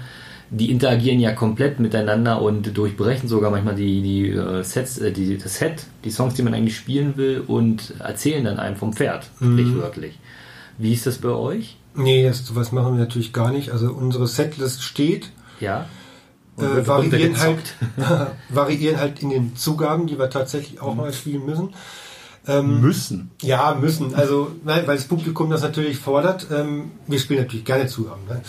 die 0.50 0.70
interagieren 0.70 1.18
ja 1.18 1.32
komplett 1.32 1.80
miteinander 1.80 2.42
und 2.42 2.76
durchbrechen 2.76 3.26
sogar 3.28 3.50
manchmal 3.50 3.74
die, 3.74 4.02
die 4.02 4.28
äh, 4.30 4.62
Sets, 4.62 4.98
äh, 4.98 5.10
die, 5.10 5.38
das 5.38 5.58
Set, 5.58 5.84
die 6.04 6.10
Songs, 6.10 6.34
die 6.34 6.42
man 6.42 6.52
eigentlich 6.52 6.76
spielen 6.76 7.16
will 7.16 7.42
und 7.46 7.94
erzählen 8.00 8.44
dann 8.44 8.58
einem 8.58 8.76
vom 8.76 8.92
Pferd, 8.92 9.30
sprichwörtlich. 9.36 10.18
Wie 10.76 10.92
ist 10.92 11.06
das 11.06 11.18
bei 11.18 11.30
euch? 11.30 11.76
Nee, 11.94 12.24
das, 12.24 12.44
sowas 12.44 12.70
machen 12.72 12.96
wir 12.96 13.00
natürlich 13.04 13.32
gar 13.32 13.50
nicht. 13.50 13.70
Also 13.70 13.92
unsere 13.92 14.26
Setlist 14.26 14.82
steht, 14.82 15.30
Ja? 15.60 15.86
Äh, 16.58 16.86
variieren, 16.86 17.40
halt, 17.40 17.76
variieren 18.50 18.98
halt 18.98 19.22
in 19.22 19.30
den 19.30 19.56
Zugaben, 19.56 20.06
die 20.06 20.18
wir 20.18 20.30
tatsächlich 20.30 20.80
auch 20.80 20.94
mal 20.94 21.12
spielen 21.12 21.46
müssen. 21.46 21.70
Müssen. 22.80 23.30
Ja, 23.40 23.76
müssen. 23.80 24.14
Also, 24.14 24.50
nein, 24.64 24.86
weil 24.86 24.96
das 24.96 25.06
Publikum 25.06 25.48
das 25.48 25.62
natürlich 25.62 25.98
fordert. 25.98 26.48
Ähm, 26.50 26.90
wir 27.06 27.20
spielen 27.20 27.40
natürlich 27.40 27.64
gerne 27.64 27.86
Zugaben. 27.86 28.22
Ne? 28.28 28.42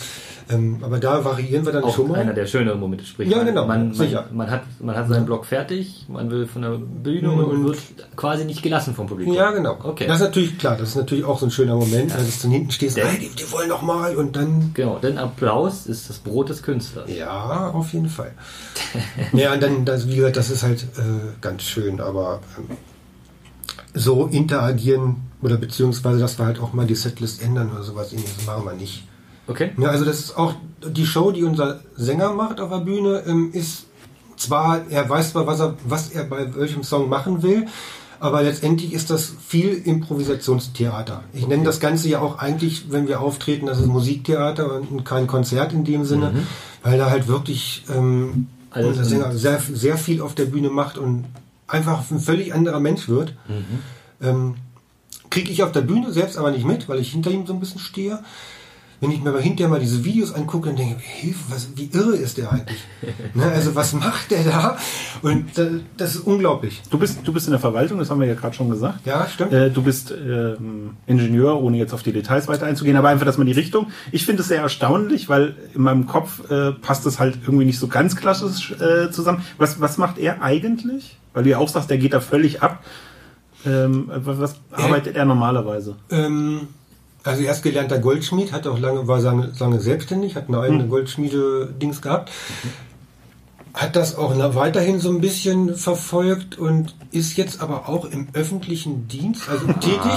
Ähm, 0.50 0.80
aber 0.82 1.00
da 1.00 1.24
variieren 1.24 1.66
wir 1.66 1.72
dann 1.72 1.84
Auch 1.84 1.96
schon 1.96 2.10
mal. 2.10 2.20
einer 2.20 2.34
der 2.34 2.46
schöneren 2.46 2.80
Momente. 2.80 3.06
Sprich, 3.06 3.30
Ja, 3.30 3.44
genau, 3.44 3.66
Man, 3.66 3.88
man, 3.88 3.94
sicher. 3.94 4.26
man, 4.34 4.52
hat, 4.52 4.62
man 4.82 4.96
hat 4.96 5.08
seinen 5.08 5.26
Block 5.26 5.46
fertig, 5.46 6.06
man 6.10 6.30
will 6.30 6.46
von 6.48 6.62
der 6.62 6.72
Bühne 6.72 7.30
Mhm, 7.30 7.38
und, 7.38 7.46
und- 7.46 7.64
wird 7.66 7.78
quasi 8.16 8.44
nicht 8.46 8.62
gelassen 8.62 8.94
vom 8.94 9.08
Publikum. 9.08 9.34
Ja, 9.34 9.52
genau. 9.52 9.78
Okay. 9.84 10.06
Das 10.08 10.18
ist 10.18 10.24
natürlich 10.24 10.58
klar. 10.58 10.76
Das 10.78 10.90
ist 10.90 10.96
natürlich 10.96 11.24
auch 11.26 11.40
so 11.40 11.46
ein 11.46 11.52
schöner 11.52 11.76
Moment, 11.76 12.14
wenn 12.16 12.26
du 12.26 12.32
dann 12.42 12.52
hinten 12.52 12.72
stehst, 12.72 12.98
Der- 12.98 13.08
hey, 13.08 13.20
die, 13.20 13.30
die 13.44 13.52
wollen 13.52 13.70
noch 13.70 13.82
mal 13.82 14.16
und 14.16 14.36
dann 14.36 14.72
Genau, 14.74 14.98
denn 15.00 15.18
Applaus 15.18 15.86
ist 15.88 16.10
das 16.10 16.18
Brot 16.20 16.50
des 16.50 16.62
Künstlers. 16.62 17.10
Ja, 17.10 17.70
auf 17.72 17.94
jeden 17.94 18.10
Fall. 18.10 18.32
ja, 19.34 19.54
und 19.54 19.64
dann, 19.64 19.86
das, 19.86 20.08
wie 20.10 20.16
gesagt, 20.18 20.38
das 20.38 20.50
ist 20.50 20.64
halt 20.64 20.84
äh, 20.98 21.04
ganz 21.42 21.64
schön, 21.64 22.02
aber 22.02 22.42
ähm, 22.58 22.76
so 23.94 24.26
interagieren 24.28 25.18
oder 25.42 25.58
beziehungsweise, 25.58 26.20
dass 26.20 26.40
wir 26.40 26.46
halt 26.46 26.60
auch 26.60 26.74
mal 26.74 26.86
die 26.88 26.96
Setlist 26.96 27.42
ändern 27.44 27.72
oder 27.72 27.84
sowas, 27.84 28.12
ähnliches 28.12 28.46
machen 28.46 28.66
wir 28.66 28.74
nicht. 28.74 29.08
Okay? 29.48 29.72
Ja, 29.78 29.90
also 29.90 30.06
das 30.06 30.20
ist 30.20 30.38
auch 30.38 30.54
die 30.86 31.06
Show, 31.06 31.32
die 31.32 31.44
unser 31.44 31.82
Sänger 31.96 32.34
macht 32.34 32.60
auf 32.60 32.70
der 32.70 32.78
Bühne, 32.78 33.24
ähm, 33.28 33.50
ist 33.54 33.86
zwar, 34.38 34.82
er 34.90 35.10
weiß 35.10 35.32
zwar, 35.32 35.48
was 35.48 35.60
er, 35.60 35.76
was 35.86 36.10
er 36.10 36.24
bei 36.24 36.56
welchem 36.56 36.84
Song 36.84 37.10
machen 37.10 37.44
will, 37.44 37.68
aber 38.20 38.42
letztendlich 38.42 38.94
ist 38.94 39.10
das 39.10 39.34
viel 39.46 39.74
Improvisationstheater. 39.74 41.24
Ich 41.34 41.46
nenne 41.48 41.64
das 41.64 41.80
Ganze 41.80 42.08
ja 42.08 42.20
auch 42.20 42.40
eigentlich, 42.40 42.86
wenn 42.90 43.08
wir 43.08 43.20
auftreten, 43.20 43.66
das 43.66 43.80
ist 43.80 43.88
Musiktheater 43.88 44.82
und 44.82 45.04
kein 45.04 45.28
Konzert 45.28 45.74
in 45.74 45.84
dem 45.84 46.06
Sinne, 46.06 46.32
weil 46.84 46.98
da 46.98 47.10
halt 47.10 47.28
wirklich 47.28 47.84
ähm, 47.94 48.48
Alles 48.72 48.88
unser 48.88 49.04
Sänger 49.04 49.32
sehr, 49.34 49.60
sehr 49.60 49.98
viel 49.98 50.22
auf 50.22 50.36
der 50.36 50.46
Bühne 50.46 50.70
macht 50.70 50.98
und 50.98 51.26
einfach 51.68 52.10
ein 52.12 52.20
völlig 52.20 52.54
anderer 52.54 52.80
Mensch 52.80 53.10
wird. 53.10 53.34
Ähm, 54.22 54.56
Kriege 55.30 55.52
ich 55.52 55.64
auf 55.64 55.72
der 55.72 55.82
Bühne 55.82 56.12
selbst 56.12 56.38
aber 56.38 56.52
nicht 56.52 56.66
mit, 56.66 56.88
weil 56.88 57.00
ich 57.00 57.12
hinter 57.12 57.32
ihm 57.32 57.46
so 57.46 57.54
ein 57.54 57.60
bisschen 57.60 57.80
stehe. 57.80 58.20
Wenn 59.04 59.12
ich 59.12 59.22
mir 59.22 59.32
aber 59.32 59.42
hinterher 59.42 59.70
mal 59.70 59.82
diese 59.82 60.06
Videos 60.06 60.34
angucke, 60.34 60.70
dann 60.70 60.78
denke 60.78 60.96
ich, 60.98 61.04
Hilfe, 61.04 61.40
was, 61.50 61.68
wie 61.76 61.90
irre 61.92 62.16
ist 62.16 62.38
der 62.38 62.54
eigentlich? 62.54 62.82
ne, 63.34 63.44
also 63.52 63.76
was 63.76 63.92
macht 63.92 64.32
der 64.32 64.46
da? 64.46 64.78
Und 65.22 65.46
das 65.98 66.16
ist 66.16 66.22
unglaublich. 66.22 66.82
Du 66.90 66.98
bist, 66.98 67.20
du 67.26 67.34
bist 67.34 67.48
in 67.48 67.52
der 67.52 67.60
Verwaltung, 67.60 68.00
das 68.00 68.10
haben 68.10 68.22
wir 68.22 68.28
ja 68.28 68.34
gerade 68.34 68.56
schon 68.56 68.70
gesagt. 68.70 69.06
Ja, 69.06 69.28
stimmt. 69.28 69.52
Äh, 69.52 69.72
du 69.72 69.82
bist 69.82 70.12
ähm, 70.12 70.92
Ingenieur, 71.06 71.62
ohne 71.62 71.76
jetzt 71.76 71.94
auf 71.94 72.02
die 72.02 72.14
Details 72.14 72.48
weiter 72.48 72.66
einzugehen, 72.66 72.96
aber 72.96 73.10
einfach, 73.10 73.26
dass 73.26 73.38
man 73.38 73.46
die 73.46 73.52
Richtung. 73.52 73.88
Ich 74.14 74.26
finde 74.26 74.42
es 74.42 74.48
sehr 74.48 74.62
erstaunlich, 74.62 75.28
weil 75.28 75.58
in 75.76 75.82
meinem 75.82 76.08
Kopf 76.08 76.50
äh, 76.50 76.72
passt 76.72 77.06
es 77.06 77.20
halt 77.20 77.40
irgendwie 77.44 77.66
nicht 77.66 77.80
so 77.80 77.90
ganz 77.90 78.16
klassisch 78.16 78.72
äh, 78.72 79.12
zusammen. 79.12 79.44
Was, 79.58 79.82
was 79.82 79.98
macht 79.98 80.18
er 80.18 80.42
eigentlich? 80.42 81.18
Weil 81.34 81.44
du 81.44 81.50
ja 81.50 81.58
auch 81.58 81.68
sagst, 81.68 81.90
der 81.90 81.98
geht 81.98 82.14
da 82.14 82.22
völlig 82.22 82.64
ab. 82.64 82.86
Ähm, 83.66 84.10
was 84.14 84.40
was 84.40 84.56
arbeitet 84.72 85.18
er 85.18 85.26
normalerweise? 85.26 85.96
Ähm, 86.10 86.68
also 87.24 87.42
er 87.42 87.52
ist 87.54 87.64
gelernter 87.64 88.00
Goldschmied, 88.00 88.52
hat 88.52 88.68
auch 88.68 88.80
lange, 88.80 89.08
war 89.08 89.20
lange, 89.20 89.52
lange 89.58 89.80
selbstständig, 89.80 90.36
hat 90.36 90.50
eine 90.50 90.60
eigene 90.60 90.88
Goldschmiede-Dings 90.88 92.02
gehabt. 92.02 92.32
Hat 93.74 93.96
das 93.96 94.18
auch 94.18 94.36
weiterhin 94.54 95.00
so 95.00 95.10
ein 95.10 95.20
bisschen 95.20 95.76
verfolgt 95.76 96.60
und 96.60 96.96
ist 97.10 97.38
jetzt 97.38 97.60
aber 97.60 97.90
auch 97.90 98.06
im 98.06 98.28
öffentlichen 98.34 99.08
Dienst, 99.08 99.50
also 99.50 99.66
tätig. 99.66 100.12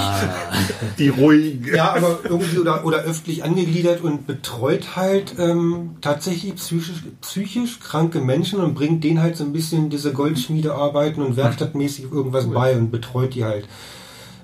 Die 0.99 1.07
ruhige. 1.07 1.75
Ja, 1.75 1.95
aber 1.95 2.19
irgendwie 2.23 2.59
oder, 2.59 2.85
oder 2.85 2.99
öffentlich 2.99 3.43
angegliedert 3.43 4.01
und 4.01 4.27
betreut 4.27 4.95
halt 4.95 5.35
ähm, 5.39 5.95
tatsächlich 6.01 6.53
psychisch, 6.55 7.03
psychisch 7.21 7.79
kranke 7.79 8.19
Menschen 8.19 8.59
und 8.59 8.75
bringt 8.75 9.03
denen 9.03 9.23
halt 9.23 9.37
so 9.37 9.43
ein 9.43 9.53
bisschen 9.53 9.89
diese 9.89 10.13
Goldschmiedearbeiten 10.13 11.23
und 11.23 11.35
werkstattmäßig 11.35 12.11
irgendwas 12.11 12.47
bei 12.47 12.75
und 12.75 12.91
betreut 12.91 13.33
die 13.33 13.43
halt. 13.43 13.67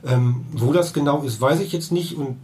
Ähm, 0.06 0.46
wo 0.54 0.74
das 0.74 0.92
genau 0.92 1.22
ist, 1.22 1.40
weiß 1.40 1.60
ich 1.60 1.72
jetzt 1.72 1.92
nicht 1.92 2.18
und 2.18 2.38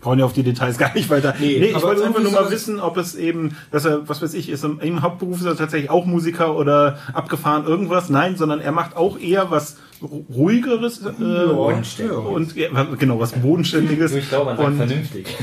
brauchen 0.00 0.18
ja 0.18 0.24
auf 0.24 0.32
die 0.32 0.42
Details 0.42 0.78
gar 0.78 0.94
nicht 0.94 1.10
weiter. 1.10 1.34
Nee, 1.38 1.58
Nee, 1.58 1.66
ich 1.76 1.82
wollte 1.82 2.04
einfach 2.04 2.22
nur 2.22 2.32
mal 2.32 2.44
so- 2.44 2.50
wissen, 2.50 2.80
ob 2.80 2.96
es 2.96 3.14
eben, 3.14 3.56
dass 3.70 3.84
er, 3.84 4.08
was 4.08 4.22
weiß 4.22 4.34
ich, 4.34 4.48
ist 4.48 4.64
im, 4.64 4.80
im 4.80 5.02
Hauptberuf 5.02 5.38
ist 5.40 5.46
er 5.46 5.56
tatsächlich 5.56 5.90
auch 5.90 6.04
Musiker 6.06 6.56
oder 6.56 6.98
abgefahren 7.12 7.66
irgendwas. 7.66 8.08
Nein, 8.08 8.36
sondern 8.36 8.60
er 8.60 8.72
macht 8.72 8.96
auch 8.96 9.18
eher 9.18 9.50
was 9.50 9.76
Ru- 10.02 10.24
ruhigeres 10.32 11.02
äh, 11.04 11.08
und 11.20 12.54
ja, 12.54 12.68
genau 12.98 13.18
was 13.18 13.32
bodenständiges 13.32 14.14
Ich 14.14 14.28
glaube, 14.28 14.54
man 14.54 14.56
sagt 14.56 14.68
und, 14.68 14.76
vernünftig. 14.76 15.26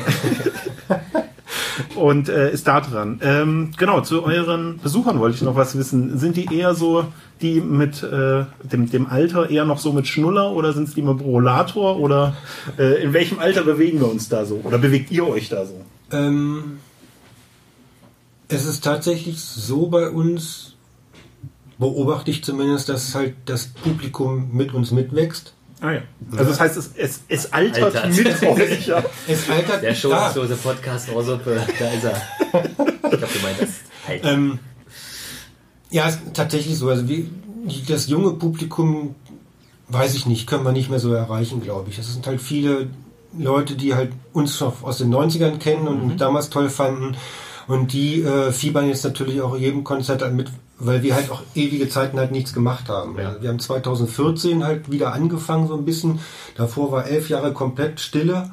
und 1.96 2.30
äh, 2.30 2.52
ist 2.52 2.68
da 2.68 2.82
dran. 2.82 3.20
Ähm, 3.22 3.72
genau, 3.78 4.02
zu 4.02 4.24
euren 4.24 4.80
Besuchern 4.80 5.20
wollte 5.20 5.36
ich 5.36 5.42
noch 5.42 5.56
was 5.56 5.78
wissen. 5.78 6.18
Sind 6.18 6.38
die 6.38 6.54
eher 6.56 6.76
so 6.76 7.06
die 7.42 7.60
mit 7.60 8.02
äh, 8.02 8.46
dem, 8.64 8.90
dem 8.90 9.08
Alter 9.08 9.50
eher 9.50 9.66
noch 9.66 9.80
so 9.80 9.92
mit 9.92 10.08
Schnuller 10.08 10.52
oder 10.52 10.74
sind 10.74 10.88
es 10.88 10.96
die 10.96 11.02
mit 11.02 11.22
Rollator 11.22 12.00
oder 12.00 12.36
äh, 12.78 13.04
in 13.04 13.14
welchem 13.14 13.40
Alter 13.40 13.64
bewegen 13.64 14.00
wir 14.00 14.10
uns 14.10 14.30
da 14.30 14.46
so 14.46 14.62
oder 14.64 14.78
bewegt 14.78 15.12
ihr 15.12 15.28
euch 15.28 15.50
da 15.50 15.66
so? 15.66 15.82
Ähm, 16.12 16.80
es 18.48 18.66
ist 18.66 18.84
tatsächlich 18.84 19.42
so 19.42 19.88
bei 19.88 20.10
uns, 20.10 20.76
beobachte 21.78 22.32
ich 22.32 22.44
zumindest, 22.44 22.90
dass 22.90 23.16
halt 23.16 23.36
das 23.46 23.68
Publikum 23.68 24.50
mit 24.54 24.74
uns 24.74 24.92
mitwächst. 24.92 25.54
Ah 25.86 25.92
ja. 25.94 26.02
Also 26.32 26.46
das 26.46 26.60
heißt, 26.60 26.78
es, 26.78 26.90
es, 26.98 27.20
es 27.28 27.54
altert 27.54 27.96
Altert. 27.96 28.16
mit 28.18 28.44
euch. 28.62 28.88
Ja. 28.88 29.04
Es 29.28 29.50
altert 29.50 29.84
Der 29.84 29.94
schoßlose 29.94 30.56
Podcast 30.56 31.10
Rosuppe, 31.12 31.62
da 31.80 31.90
ist 31.92 32.04
er. 32.06 32.22
Ich 32.54 32.76
glaube, 32.76 33.28
du 33.34 33.40
meinst 33.44 33.62
das. 33.62 33.70
Halt. 34.08 34.26
Ähm, 34.26 34.60
ja, 35.92 36.08
es 36.08 36.16
ist 36.16 36.34
tatsächlich 36.34 36.78
so. 36.78 36.90
Also 36.90 37.08
wie, 37.08 37.30
das 37.88 38.08
junge 38.08 38.32
Publikum, 38.32 39.16
weiß 39.90 40.16
ich 40.16 40.26
nicht, 40.26 40.48
können 40.48 40.64
wir 40.64 40.72
nicht 40.72 40.90
mehr 40.90 41.00
so 41.00 41.14
erreichen, 41.14 41.62
glaube 41.62 41.90
ich. 41.92 42.00
Es 42.00 42.12
sind 42.12 42.26
halt 42.26 42.42
viele 42.42 42.88
Leute, 43.38 43.76
die 43.76 43.94
halt 43.94 44.12
uns 44.34 44.58
schon 44.58 44.74
aus 44.82 44.98
den 44.98 45.14
90ern 45.14 45.58
kennen 45.60 45.88
und 45.88 46.08
Mhm. 46.08 46.18
damals 46.18 46.50
toll 46.50 46.70
fanden. 46.70 47.16
Und 47.68 47.94
die 47.94 48.22
äh, 48.22 48.52
fiebern 48.52 48.88
jetzt 48.88 49.04
natürlich 49.04 49.42
auch 49.42 49.58
jedem 49.58 49.84
Konzert 49.84 50.32
mit, 50.34 50.52
weil 50.78 51.02
wir 51.04 51.16
halt 51.16 51.32
auch 51.32 51.42
ewige 51.56 51.90
Zeiten 51.90 52.20
halt 52.20 52.32
nichts 52.32 52.54
gemacht 52.54 52.90
haben. 52.90 53.18
Ja. 53.18 53.36
Wir 53.42 53.50
haben 53.50 53.60
2014 53.60 54.64
halt 54.64 54.92
wieder 54.92 55.14
angefangen 55.14 55.68
so 55.68 55.76
ein 55.76 55.86
bisschen. 55.86 56.20
Davor 56.56 56.92
war 56.92 57.08
elf 57.08 57.30
Jahre 57.30 57.54
komplett 57.54 58.00
Stille 58.00 58.52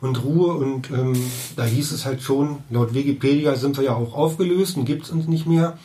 und 0.00 0.22
Ruhe 0.22 0.54
und 0.54 0.90
ähm, 0.90 1.14
da 1.56 1.64
hieß 1.64 1.92
es 1.92 2.04
halt 2.04 2.22
schon, 2.22 2.58
laut 2.70 2.94
Wikipedia 2.94 3.56
sind 3.56 3.76
wir 3.76 3.84
ja 3.84 3.94
auch 3.94 4.14
aufgelöst 4.14 4.76
und 4.76 4.84
gibt 4.84 5.04
es 5.04 5.10
uns 5.10 5.26
nicht 5.26 5.46
mehr. 5.46 5.78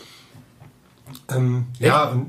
Ähm, 1.30 1.66
ja, 1.80 2.10
und 2.10 2.28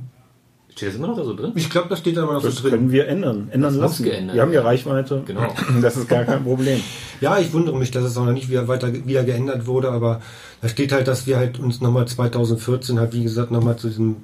Steht 0.80 0.88
das 0.88 0.96
immer 0.96 1.08
noch 1.08 1.16
da 1.18 1.24
so 1.24 1.34
drin? 1.36 1.52
ich 1.56 1.68
glaube, 1.68 1.90
das 1.90 1.98
steht 1.98 2.16
da 2.16 2.22
immer 2.22 2.32
noch 2.32 2.42
Das 2.42 2.54
so 2.54 2.62
drin. 2.62 2.70
können 2.70 2.90
wir 2.90 3.06
ändern, 3.06 3.48
ändern 3.50 3.74
Das 3.74 3.80
lassen. 3.82 4.04
geändert 4.04 4.34
wir 4.34 4.40
haben 4.40 4.52
ja. 4.54 4.62
Reichweite. 4.62 5.22
Genau. 5.26 5.54
Das 5.82 5.94
ist 5.98 6.08
gar 6.08 6.24
kein 6.24 6.42
Problem. 6.42 6.80
Ja, 7.20 7.38
ich 7.38 7.52
wundere 7.52 7.76
mich, 7.76 7.90
dass 7.90 8.04
es 8.04 8.16
auch 8.16 8.24
noch 8.24 8.32
nicht 8.32 8.48
wieder 8.48 8.66
weiter 8.66 8.94
wieder 9.06 9.24
geändert 9.24 9.66
wurde, 9.66 9.90
aber 9.90 10.22
da 10.62 10.68
steht 10.68 10.90
halt, 10.90 11.06
dass 11.06 11.26
wir 11.26 11.36
halt 11.36 11.58
uns 11.58 11.82
nochmal 11.82 12.08
2014 12.08 12.98
halt, 12.98 13.12
wie 13.12 13.22
gesagt, 13.24 13.50
nochmal 13.50 13.76
zu 13.76 13.88
diesem 13.88 14.16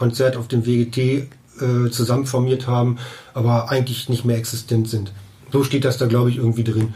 Konzert 0.00 0.36
auf 0.36 0.48
dem 0.48 0.66
WGT 0.66 0.98
äh, 0.98 1.28
zusammen 1.92 2.26
formiert 2.26 2.66
haben, 2.66 2.98
aber 3.34 3.70
eigentlich 3.70 4.08
nicht 4.08 4.24
mehr 4.24 4.36
existent 4.36 4.88
sind. 4.88 5.12
So 5.52 5.62
steht 5.62 5.84
das 5.84 5.96
da, 5.98 6.06
glaube 6.06 6.30
ich, 6.30 6.38
irgendwie 6.38 6.64
drin. 6.64 6.92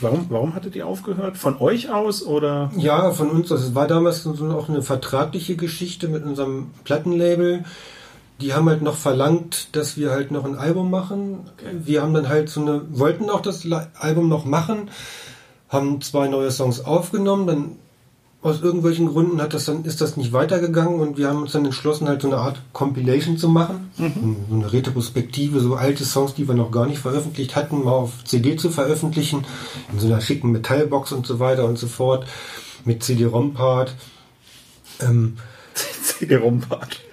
Warum, 0.00 0.26
warum 0.28 0.54
hattet 0.54 0.76
ihr 0.76 0.86
aufgehört? 0.86 1.36
Von 1.36 1.58
euch 1.58 1.90
aus 1.90 2.22
oder? 2.22 2.70
Ja, 2.76 3.10
von 3.10 3.30
uns, 3.30 3.48
das 3.48 3.74
war 3.74 3.88
damals 3.88 4.22
so 4.22 4.50
auch 4.50 4.68
eine 4.68 4.82
vertragliche 4.82 5.56
Geschichte 5.56 6.06
mit 6.06 6.22
unserem 6.24 6.66
Plattenlabel. 6.84 7.64
Die 8.40 8.52
haben 8.52 8.68
halt 8.68 8.82
noch 8.82 8.96
verlangt, 8.96 9.68
dass 9.72 9.96
wir 9.96 10.10
halt 10.10 10.30
noch 10.30 10.44
ein 10.44 10.56
Album 10.56 10.90
machen. 10.90 11.50
Wir 11.72 12.02
haben 12.02 12.12
dann 12.12 12.28
halt 12.28 12.48
so 12.48 12.60
eine, 12.60 12.82
wollten 12.90 13.30
auch 13.30 13.40
das 13.40 13.66
Album 13.98 14.28
noch 14.28 14.44
machen, 14.44 14.90
haben 15.68 16.00
zwei 16.02 16.28
neue 16.28 16.50
Songs 16.50 16.84
aufgenommen, 16.84 17.46
dann 17.46 17.76
aus 18.46 18.60
irgendwelchen 18.60 19.08
Gründen 19.08 19.42
hat 19.42 19.54
das 19.54 19.64
dann, 19.64 19.84
ist 19.84 20.00
das 20.00 20.16
nicht 20.16 20.32
weitergegangen 20.32 21.00
und 21.00 21.18
wir 21.18 21.28
haben 21.28 21.42
uns 21.42 21.52
dann 21.52 21.64
entschlossen, 21.64 22.06
halt 22.06 22.22
so 22.22 22.28
eine 22.28 22.36
Art 22.36 22.60
Compilation 22.72 23.38
zu 23.38 23.48
machen. 23.48 23.90
Mhm. 23.98 24.36
So 24.48 24.54
eine 24.54 24.72
Retrospektive, 24.72 25.58
so 25.58 25.74
alte 25.74 26.04
Songs, 26.04 26.34
die 26.34 26.46
wir 26.46 26.54
noch 26.54 26.70
gar 26.70 26.86
nicht 26.86 27.00
veröffentlicht 27.00 27.56
hatten, 27.56 27.82
mal 27.82 27.90
auf 27.90 28.24
CD 28.24 28.54
zu 28.56 28.70
veröffentlichen. 28.70 29.44
In 29.92 29.98
so 29.98 30.06
einer 30.06 30.20
schicken 30.20 30.52
Metallbox 30.52 31.10
und 31.10 31.26
so 31.26 31.40
weiter 31.40 31.64
und 31.64 31.76
so 31.76 31.88
fort. 31.88 32.26
Mit 32.84 33.02
CD-ROM-Part. 33.02 33.94
Ähm, 35.00 35.38
CD-ROM-Part. 36.18 37.00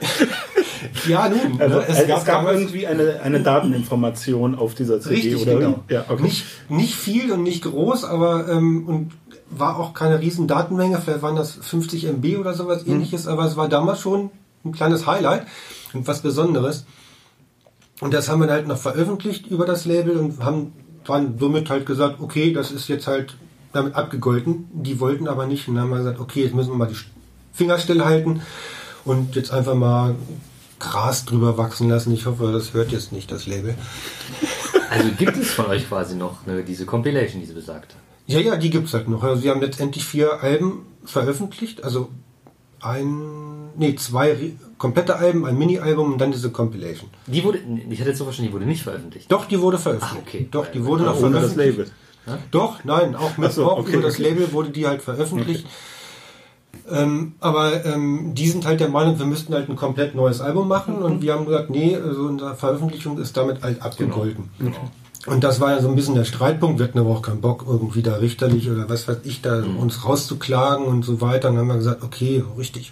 Ja, 1.08 1.30
nun. 1.30 1.60
Also, 1.60 1.78
ne? 1.78 1.86
es, 1.88 1.96
also 1.98 2.08
gab, 2.08 2.18
es 2.20 2.26
gab 2.26 2.48
irgendwie 2.48 2.88
eine, 2.88 3.22
eine 3.22 3.42
Dateninformation 3.42 4.56
auf 4.56 4.76
dieser 4.76 5.00
CD. 5.00 5.16
Richtig, 5.16 5.42
oder 5.42 5.56
genau. 5.56 5.84
Ja, 5.90 6.06
okay. 6.10 6.24
nicht, 6.24 6.46
nicht 6.70 6.96
viel 6.96 7.32
und 7.32 7.44
nicht 7.44 7.64
groß, 7.64 8.04
aber 8.06 8.50
ähm, 8.50 8.88
und 8.88 9.12
war 9.50 9.80
auch 9.80 9.94
keine 9.94 10.20
riesen 10.20 10.48
Datenmenge, 10.48 11.00
vielleicht 11.00 11.22
waren 11.22 11.36
das 11.36 11.54
50 11.54 12.06
MB 12.06 12.38
oder 12.38 12.54
sowas 12.54 12.86
mhm. 12.86 12.94
ähnliches, 12.94 13.28
aber 13.28 13.46
es 13.46 13.56
war 13.56 13.70
damals 13.70 14.00
schon 14.00 14.32
ein 14.66 14.72
kleines 14.72 15.06
Highlight 15.06 15.46
und 15.94 16.08
was 16.08 16.22
Besonderes. 16.22 16.86
Und 18.02 18.14
das 18.14 18.30
haben 18.30 18.42
wir 18.42 18.50
halt 18.50 18.68
noch 18.68 18.78
veröffentlicht 18.78 19.48
über 19.48 19.66
das 19.66 19.86
Label 19.86 20.18
und 20.18 20.44
haben 20.44 20.74
dann 21.06 21.38
somit 21.38 21.70
halt 21.70 21.86
gesagt, 21.86 22.20
okay, 22.22 22.52
das 22.52 22.72
ist 22.72 22.88
jetzt 22.88 23.08
halt 23.08 23.38
damit 23.72 23.96
abgegolten. 23.96 24.68
Die 24.74 25.00
wollten 25.00 25.28
aber 25.28 25.46
nicht 25.46 25.68
und 25.68 25.76
dann 25.76 25.86
haben 25.86 25.92
wir 25.92 25.98
gesagt, 25.98 26.20
okay, 26.20 26.44
jetzt 26.44 26.56
müssen 26.56 26.72
wir 26.72 26.78
mal 26.78 26.88
die 26.88 26.98
Finger 27.52 27.78
stillhalten 27.78 28.42
und 29.06 29.36
jetzt 29.36 29.52
einfach 29.52 29.76
mal 29.76 30.16
Gras 30.80 31.26
drüber 31.26 31.58
wachsen 31.58 31.90
lassen. 31.90 32.14
Ich 32.14 32.26
hoffe, 32.26 32.52
das 32.52 32.74
hört 32.74 32.92
jetzt 32.92 33.12
nicht 33.12 33.32
das 33.32 33.48
Label. 33.48 33.76
Also 34.90 35.10
gibt 35.18 35.38
es 35.38 35.52
von 35.52 35.68
euch 35.68 35.88
quasi 35.88 36.16
noch 36.16 36.46
ne, 36.46 36.64
diese 36.64 36.86
Compilation, 36.86 37.42
die 37.42 37.48
sie 37.48 37.54
besagt? 37.54 37.96
Ja, 38.28 38.40
ja, 38.40 38.58
die 38.58 38.70
gibt 38.70 38.88
es 38.88 38.94
halt 38.94 39.08
noch. 39.08 39.24
Also 39.24 39.42
sie 39.42 39.50
haben 39.50 39.62
letztendlich 39.62 40.06
vier 40.06 40.42
Alben 40.42 40.86
veröffentlicht, 41.04 41.84
also 41.84 42.10
ein, 42.82 43.70
nee, 43.78 43.96
zwei 43.96 44.54
komplette 44.78 45.16
Alben, 45.16 45.46
ein 45.46 45.58
Mini-Album 45.58 46.14
und 46.14 46.20
dann 46.20 46.32
diese 46.32 46.52
Compilation. 46.52 47.10
Die 47.28 47.44
wurde, 47.44 47.60
ich 47.90 48.00
hatte 48.00 48.10
jetzt 48.10 48.20
so 48.20 48.26
verstanden, 48.26 48.52
die 48.52 48.54
wurde 48.54 48.66
nicht 48.66 48.84
veröffentlicht. 48.84 49.32
Doch, 49.32 49.46
die 49.46 49.60
wurde 49.60 49.80
veröffentlicht. 49.80 50.24
Ach, 50.26 50.28
okay. 50.28 50.48
Doch, 50.52 50.68
die 50.68 50.84
wurde 50.86 51.04
noch 51.04 51.18
veröffentlicht. 51.18 51.50
Das 51.50 51.56
Label. 51.56 51.92
Ja? 52.28 52.38
Doch, 52.52 52.84
nein, 52.84 53.16
auch 53.16 53.38
mit 53.38 53.52
so, 53.52 53.72
okay, 53.72 53.94
über 53.94 54.04
das 54.04 54.16
okay. 54.16 54.24
Label 54.24 54.52
wurde 54.52 54.70
die 54.70 54.88
halt 54.88 55.02
veröffentlicht. 55.02 55.66
Okay. 55.66 55.74
Ähm, 56.90 57.34
aber 57.40 57.86
ähm, 57.86 58.34
die 58.34 58.48
sind 58.48 58.66
halt 58.66 58.80
der 58.80 58.90
Meinung, 58.90 59.18
wir 59.18 59.26
müssten 59.26 59.54
halt 59.54 59.70
ein 59.70 59.76
komplett 59.76 60.16
neues 60.16 60.42
Album 60.42 60.68
machen 60.68 60.98
mhm. 60.98 61.06
und 61.06 61.22
wir 61.22 61.34
haben 61.34 61.46
gesagt, 61.46 61.70
nee, 61.70 61.96
also 61.96 62.24
unsere 62.24 62.56
Veröffentlichung 62.56 63.18
ist 63.20 63.38
damit 63.38 63.64
halt 63.64 63.82
abgegolten. 63.82 64.50
Genau. 64.60 64.72
genau. 64.72 64.92
Und 65.26 65.44
das 65.44 65.62
war 65.62 65.72
ja 65.72 65.82
so 65.82 65.88
ein 65.88 65.96
bisschen 65.96 66.16
der 66.16 66.26
Streitpunkt. 66.26 66.80
Wir 66.80 66.88
hatten 66.88 67.00
aber 67.00 67.12
auch 67.12 67.22
keinen 67.22 67.40
Bock, 67.40 67.64
irgendwie 67.66 68.02
da 68.02 68.16
richterlich 68.16 68.70
oder 68.70 68.90
was 68.90 69.08
weiß 69.08 69.20
ich, 69.24 69.42
da 69.42 69.62
mhm. 69.62 69.78
uns 69.78 70.04
rauszuklagen 70.04 70.86
und 70.86 71.06
so 71.06 71.22
weiter. 71.22 71.50
Und 71.50 71.56
dann 71.56 71.62
haben 71.62 71.70
wir 71.70 71.78
gesagt, 71.78 72.04
okay, 72.04 72.44
richtig. 72.58 72.92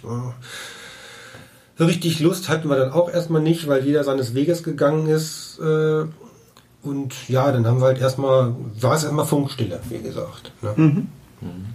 So 1.76 1.84
richtig 1.84 2.20
Lust 2.20 2.48
hatten 2.48 2.70
wir 2.70 2.76
dann 2.76 2.92
auch 2.92 3.10
erstmal 3.10 3.42
nicht, 3.42 3.68
weil 3.68 3.84
jeder 3.84 4.02
seines 4.04 4.34
Weges 4.34 4.62
gegangen 4.62 5.08
ist. 5.08 5.58
Äh, 5.60 6.04
und 6.82 7.28
ja, 7.28 7.52
dann 7.52 7.66
haben 7.66 7.80
wir 7.80 7.86
halt 7.86 8.00
erstmal, 8.00 8.54
war 8.80 8.94
es 8.94 9.04
erstmal 9.04 9.26
Funkstille, 9.26 9.80
wie 9.90 9.98
gesagt. 9.98 10.52
Ne? 10.62 10.72
Mhm. 10.76 11.08
mhm. 11.40 11.66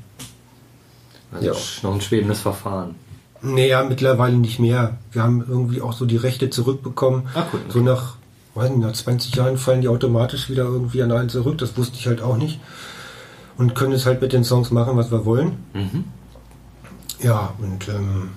Also 1.31 1.45
ja. 1.45 1.53
noch 1.83 1.95
ein 1.95 2.01
schwebendes 2.01 2.41
Verfahren. 2.41 2.95
Naja, 3.41 3.83
mittlerweile 3.83 4.37
nicht 4.37 4.59
mehr. 4.59 4.97
Wir 5.11 5.23
haben 5.23 5.43
irgendwie 5.47 5.81
auch 5.81 5.93
so 5.93 6.05
die 6.05 6.17
Rechte 6.17 6.49
zurückbekommen. 6.49 7.27
Ach, 7.35 7.51
gut, 7.51 7.61
okay. 7.65 7.71
So 7.73 7.79
nach 7.81 8.17
weiß 8.57 8.69
nicht, 8.71 8.79
nach 8.79 8.93
20 8.93 9.35
Jahren 9.35 9.57
fallen 9.57 9.81
die 9.81 9.87
automatisch 9.87 10.49
wieder 10.49 10.63
irgendwie 10.63 11.01
an 11.03 11.11
einen 11.11 11.29
zurück. 11.29 11.57
Das 11.59 11.77
wusste 11.77 11.97
ich 11.97 12.07
halt 12.07 12.21
auch 12.21 12.37
nicht. 12.37 12.59
Und 13.57 13.75
können 13.75 13.93
es 13.93 14.05
halt 14.05 14.21
mit 14.21 14.33
den 14.33 14.43
Songs 14.43 14.71
machen, 14.71 14.97
was 14.97 15.11
wir 15.11 15.25
wollen. 15.25 15.57
Mhm. 15.73 16.03
Ja, 17.19 17.53
und 17.59 17.87
ähm, 17.87 18.29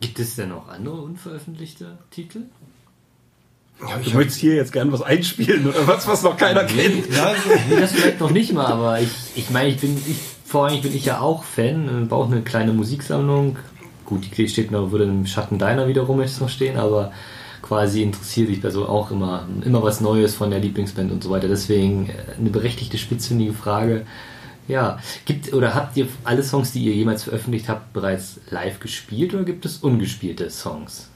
Gibt 0.00 0.18
es 0.18 0.34
denn 0.34 0.48
noch 0.48 0.68
andere 0.68 1.00
unveröffentlichte 1.00 1.98
Titel? 2.10 2.42
Ja, 3.80 3.98
du 3.98 4.10
möchtest 4.16 4.38
hier 4.38 4.54
jetzt 4.54 4.72
gerne 4.72 4.92
was 4.92 5.02
einspielen 5.02 5.66
oder 5.68 5.86
was, 5.86 6.06
was 6.06 6.22
noch 6.22 6.36
keiner 6.36 6.64
kennt. 6.64 7.12
Ja, 7.14 7.34
das 7.70 7.92
vielleicht 7.92 8.20
noch 8.20 8.30
nicht 8.30 8.52
mal, 8.52 8.66
aber 8.66 9.00
ich, 9.00 9.10
ich 9.34 9.50
meine, 9.50 9.70
ich 9.70 9.78
bin, 9.78 9.96
ich, 9.96 10.16
vorrangig 10.52 10.82
bin 10.82 10.94
ich 10.94 11.06
ja 11.06 11.20
auch 11.20 11.44
Fan, 11.44 12.08
äh, 12.10 12.14
auch 12.14 12.30
eine 12.30 12.42
kleine 12.42 12.72
Musiksammlung. 12.72 13.56
Gut, 14.04 14.26
die 14.36 14.48
steht 14.48 14.70
noch, 14.70 14.92
würde 14.92 15.04
im 15.04 15.26
Schatten 15.26 15.58
deiner 15.58 15.88
wiederum 15.88 16.20
jetzt 16.20 16.40
noch 16.40 16.50
stehen, 16.50 16.76
aber 16.76 17.12
quasi 17.62 18.02
interessiert 18.02 18.48
sich 18.48 18.64
also 18.64 18.86
auch 18.86 19.10
immer, 19.10 19.46
immer 19.64 19.82
was 19.82 20.00
Neues 20.00 20.34
von 20.34 20.50
der 20.50 20.60
Lieblingsband 20.60 21.10
und 21.10 21.24
so 21.24 21.30
weiter. 21.30 21.48
Deswegen 21.48 22.10
äh, 22.10 22.38
eine 22.38 22.50
berechtigte, 22.50 22.98
spitzfindige 22.98 23.54
Frage. 23.54 24.04
Ja, 24.68 24.98
gibt 25.24 25.52
oder 25.54 25.74
habt 25.74 25.96
ihr 25.96 26.06
alle 26.22 26.42
Songs, 26.42 26.72
die 26.72 26.84
ihr 26.84 26.94
jemals 26.94 27.24
veröffentlicht 27.24 27.68
habt, 27.68 27.92
bereits 27.92 28.38
live 28.50 28.78
gespielt 28.78 29.34
oder 29.34 29.44
gibt 29.44 29.64
es 29.64 29.78
ungespielte 29.78 30.50
Songs? 30.50 31.08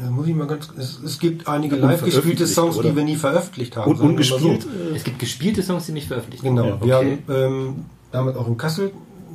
Da 0.00 0.10
muss 0.10 0.26
ich 0.26 0.34
mal 0.34 0.46
ganz. 0.46 0.68
Es, 0.76 1.00
es 1.04 1.18
gibt 1.18 1.48
einige 1.48 1.76
live 1.76 2.04
gespielte 2.04 2.46
Songs, 2.46 2.76
oder? 2.76 2.90
die 2.90 2.96
wir 2.96 3.04
nie 3.04 3.16
veröffentlicht 3.16 3.76
haben. 3.76 3.90
Und 3.90 4.00
ungespielt? 4.00 4.62
So. 4.62 4.68
Es 4.94 5.04
gibt 5.04 5.18
gespielte 5.18 5.62
Songs, 5.62 5.86
die 5.86 5.92
nicht 5.92 6.08
veröffentlicht 6.08 6.42
genau. 6.42 6.78
Genau. 6.78 6.86
Ja, 6.86 6.98
okay. 6.98 7.18
Wir 7.26 7.34
haben 7.34 7.54
ähm, 7.54 7.84
damit 8.14 8.36
auch 8.36 8.46
in 8.46 8.56
Kassel, 8.56 8.92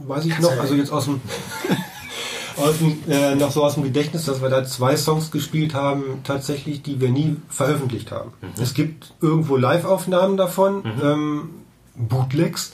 weiß 0.08 0.26
ich 0.26 0.32
Kassel. 0.32 0.56
noch, 0.56 0.62
also 0.62 0.76
jetzt 0.76 0.92
aus 0.92 1.06
dem 1.06 1.22
aus 2.58 2.78
dem, 2.80 2.98
äh, 3.10 3.36
noch 3.36 3.52
so 3.52 3.64
aus 3.64 3.76
dem 3.76 3.84
Gedächtnis, 3.84 4.26
dass 4.26 4.42
wir 4.42 4.50
da 4.50 4.64
zwei 4.66 4.96
Songs 4.96 5.32
gespielt 5.32 5.74
haben, 5.74 6.22
tatsächlich, 6.24 6.82
die 6.82 7.00
wir 7.00 7.10
nie 7.10 7.38
veröffentlicht 7.50 8.12
haben. 8.12 8.32
Mhm. 8.42 8.62
Es 8.62 8.74
gibt 8.74 9.14
irgendwo 9.22 9.56
Live-Aufnahmen 9.58 10.38
davon, 10.38 10.78
mhm. 10.78 11.02
ähm, 11.04 11.50
Bootlegs. 11.96 12.72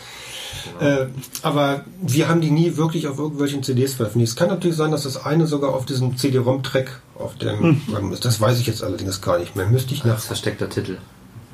Genau. 0.79 0.91
Äh, 0.91 1.07
aber 1.41 1.85
wir 2.01 2.27
haben 2.27 2.41
die 2.41 2.51
nie 2.51 2.77
wirklich 2.77 3.07
auf 3.07 3.19
irgendwelchen 3.19 3.63
CDs 3.63 3.93
veröffentlicht. 3.93 4.31
Es 4.31 4.35
kann 4.35 4.49
natürlich 4.49 4.77
sein, 4.77 4.91
dass 4.91 5.03
das 5.03 5.23
eine 5.23 5.47
sogar 5.47 5.73
auf 5.73 5.85
diesem 5.85 6.17
CD-ROM-Track 6.17 7.01
auf 7.17 7.35
dem 7.35 7.81
mhm. 7.87 8.11
ist. 8.11 8.25
Das 8.25 8.41
weiß 8.41 8.59
ich 8.59 8.67
jetzt 8.67 8.83
allerdings 8.83 9.21
gar 9.21 9.39
nicht 9.39 9.55
mehr. 9.55 9.67
Müsste 9.67 9.93
ich 9.93 10.03
nach. 10.03 10.15
Als 10.15 10.25
versteckter 10.25 10.69
Titel. 10.69 10.97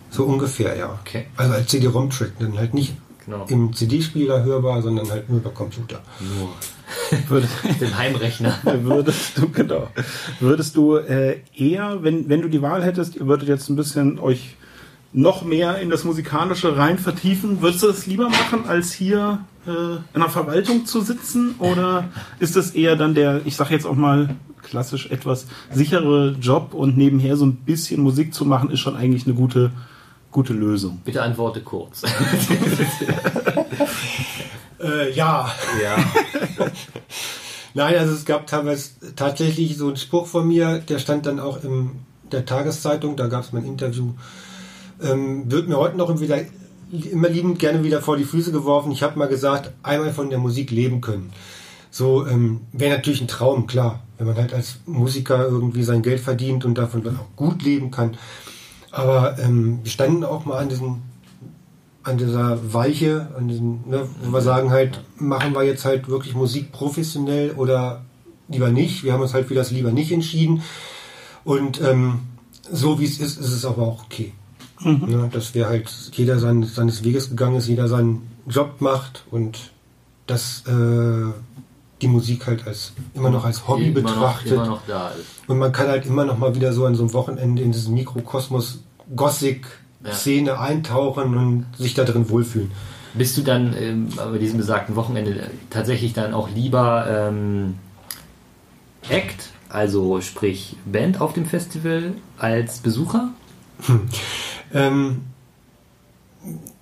So 0.10 0.24
ungefähr, 0.26 0.76
ja. 0.78 0.98
Okay. 1.02 1.28
Also 1.38 1.54
als 1.54 1.68
CD-ROM-Track, 1.68 2.34
dann 2.40 2.58
halt 2.58 2.74
nicht 2.74 2.94
genau. 3.26 3.46
im 3.48 3.74
CD-Spieler 3.74 4.44
hörbar, 4.44 4.82
sondern 4.82 5.10
halt 5.10 5.30
nur 5.30 5.40
über 5.40 5.52
Computer. 5.52 6.02
Nur. 6.20 6.50
Würdest, 7.30 7.54
den 7.80 7.98
Heimrechner. 7.98 8.58
Würdest 8.64 9.38
du, 9.38 9.50
genau. 9.50 9.88
Würdest 10.40 10.76
du 10.76 10.98
äh, 10.98 11.40
eher, 11.56 12.04
wenn, 12.04 12.28
wenn 12.30 12.42
du 12.42 12.50
die 12.50 12.62
Wahl 12.62 12.84
hättest, 12.84 13.16
ihr 13.16 13.28
würdet 13.28 13.48
jetzt 13.48 13.70
ein 13.70 13.76
bisschen 13.76 14.20
euch 14.20 14.56
noch 15.14 15.44
mehr 15.44 15.80
in 15.80 15.90
das 15.90 16.04
Musikalische 16.04 16.78
rein 16.78 16.98
vertiefen, 16.98 17.62
würdest 17.62 17.84
du 17.84 17.88
das 17.88 18.06
lieber 18.06 18.30
machen, 18.30 18.66
als 18.68 18.94
hier 18.94 19.40
äh, 19.68 19.72
in 20.14 20.22
der 20.22 20.30
Verwaltung 20.30 20.86
zu 20.86 21.02
sitzen? 21.02 21.56
Oder 21.60 22.10
ist 22.40 22.56
das 22.56 22.72
eher 22.72 22.96
dann 22.96 23.14
der, 23.14 23.42
ich 23.46 23.56
sage 23.56 23.74
jetzt 23.74 23.86
auch 23.86 23.96
mal 23.96 24.36
klassisch 24.62 25.10
etwas 25.10 25.48
sichere 25.74 26.36
Job 26.40 26.74
und 26.74 26.98
nebenher 26.98 27.36
so 27.36 27.46
ein 27.46 27.56
bisschen 27.56 28.02
Musik 28.02 28.34
zu 28.34 28.46
machen, 28.46 28.70
ist 28.70 28.80
schon 28.80 28.96
eigentlich 28.96 29.26
eine 29.26 29.36
gute, 29.36 29.72
gute 30.32 30.54
Lösung? 30.54 31.02
Bitte 31.04 31.22
antworte 31.22 31.62
kurz. 31.62 32.04
Äh, 34.82 35.12
ja. 35.14 35.52
Ja. 35.82 35.98
Nein, 37.74 37.98
also 37.98 38.14
es 38.14 38.26
gab 38.26 38.48
teilweise 38.48 38.90
tatsächlich 39.16 39.78
so 39.78 39.88
einen 39.88 39.98
Spruch 39.98 40.26
von 40.28 40.48
mir, 40.48 40.80
der 40.80 41.00
stand 41.00 41.26
dann 41.26 41.40
auch 41.40 41.64
in 41.64 41.92
der 42.32 42.46
Tageszeitung, 42.46 43.16
da 43.16 43.28
gab 43.28 43.44
es 43.44 43.54
mein 43.54 43.66
Interview. 43.66 44.14
Ähm, 45.02 45.50
wird 45.52 45.70
mir 45.70 45.78
heute 45.78 45.98
noch 45.98 46.20
wieder 46.20 46.40
immer 46.92 47.30
liebend 47.30 47.60
gerne 47.60 47.84
wieder 47.84 48.02
vor 48.02 48.18
die 48.18 48.26
Füße 48.26 48.52
geworfen. 48.52 48.92
Ich 48.92 49.04
habe 49.04 49.18
mal 49.18 49.28
gesagt, 49.28 49.72
einmal 49.84 50.12
von 50.12 50.30
der 50.30 50.40
Musik 50.40 50.72
leben 50.72 51.00
können. 51.00 51.32
So 51.90 52.26
ähm, 52.28 52.62
wäre 52.74 52.96
natürlich 52.96 53.22
ein 53.22 53.28
Traum, 53.28 53.68
klar, 53.68 54.02
wenn 54.18 54.28
man 54.28 54.36
halt 54.36 54.54
als 54.54 54.80
Musiker 54.86 55.46
irgendwie 55.46 55.84
sein 55.84 56.02
Geld 56.02 56.20
verdient 56.20 56.66
und 56.66 56.78
davon 56.78 57.04
dann 57.04 57.18
auch 57.18 57.36
gut 57.36 57.64
leben 57.64 57.92
kann. 57.92 58.18
Aber 58.92 59.40
ähm, 59.40 59.80
wir 59.84 59.92
standen 59.92 60.24
auch 60.24 60.46
mal 60.46 60.60
an 60.60 60.70
diesem 60.70 61.02
an 62.04 62.18
dieser 62.18 62.74
Weiche, 62.74 63.28
an 63.38 63.48
diesem, 63.48 63.82
ne, 63.88 64.08
wo 64.24 64.34
wir 64.34 64.42
sagen 64.42 64.72
halt, 64.72 65.02
machen 65.18 65.54
wir 65.54 65.64
jetzt 65.64 65.86
halt 65.86 66.08
wirklich 66.08 66.34
Musik 66.34 66.72
professionell 66.72 67.52
oder 67.52 68.04
lieber 68.48 68.70
nicht. 68.70 69.04
Wir 69.04 69.14
haben 69.14 69.22
uns 69.22 69.34
halt 69.34 69.48
für 69.48 69.54
das 69.54 69.72
lieber 69.72 69.92
nicht 69.92 70.12
entschieden. 70.12 70.64
Und 71.44 71.80
ähm, 71.82 72.22
so 72.72 73.00
wie 73.00 73.06
es 73.06 73.20
ist, 73.20 73.40
ist 73.40 73.52
es 73.52 73.66
aber 73.66 73.84
auch 73.84 74.04
okay. 74.06 74.34
Mhm. 74.80 75.06
Ne, 75.08 75.30
dass 75.32 75.54
wir 75.54 75.68
halt 75.68 75.92
jeder 76.14 76.40
sein, 76.40 76.64
seines 76.64 77.04
Weges 77.04 77.30
gegangen 77.30 77.58
ist, 77.58 77.68
jeder 77.68 77.88
seinen 77.88 78.28
Job 78.48 78.82
macht 78.82 79.24
und 79.30 79.72
dass 80.26 80.64
äh, 80.68 81.51
die 82.02 82.08
Musik 82.08 82.48
halt 82.48 82.66
als 82.68 82.94
immer 83.14 83.30
noch 83.30 83.46
als 83.46 83.68
Hobby 83.68 83.88
immer 83.90 84.02
betrachtet. 84.02 84.58
Noch, 84.58 84.66
immer 84.66 84.76
noch 84.76 84.82
da 84.88 85.10
ist. 85.10 85.48
Und 85.48 85.60
man 85.60 85.72
kann 85.72 85.88
halt 85.88 86.06
immer 86.06 86.26
noch 86.26 86.38
mal 86.38 86.56
wieder 86.56 86.74
so 86.74 86.86
an 86.86 86.96
so 86.96 87.04
einem 87.04 87.14
Wochenende 87.14 87.62
in 87.62 87.72
diesem 87.72 87.94
Mikrokosmos 87.94 88.80
Gothic 89.16 89.68
ja. 90.04 90.60
Eintauchen 90.60 91.38
und 91.38 91.66
sich 91.78 91.94
da 91.94 92.04
drin 92.04 92.30
wohlfühlen. 92.30 92.72
Bist 93.14 93.38
du 93.38 93.42
dann 93.42 93.76
ähm, 93.78 94.10
bei 94.16 94.38
diesem 94.38 94.58
besagten 94.58 94.96
Wochenende 94.96 95.50
tatsächlich 95.70 96.14
dann 96.14 96.34
auch 96.34 96.50
lieber 96.50 97.06
ähm, 97.10 97.76
Act, 99.10 99.50
also 99.70 100.22
sprich 100.22 100.78
Band 100.86 101.20
auf 101.20 101.34
dem 101.34 101.46
Festival, 101.46 102.14
als 102.38 102.80
Besucher? 102.80 103.30
Hm. 103.86 104.02
Ähm, 104.74 105.22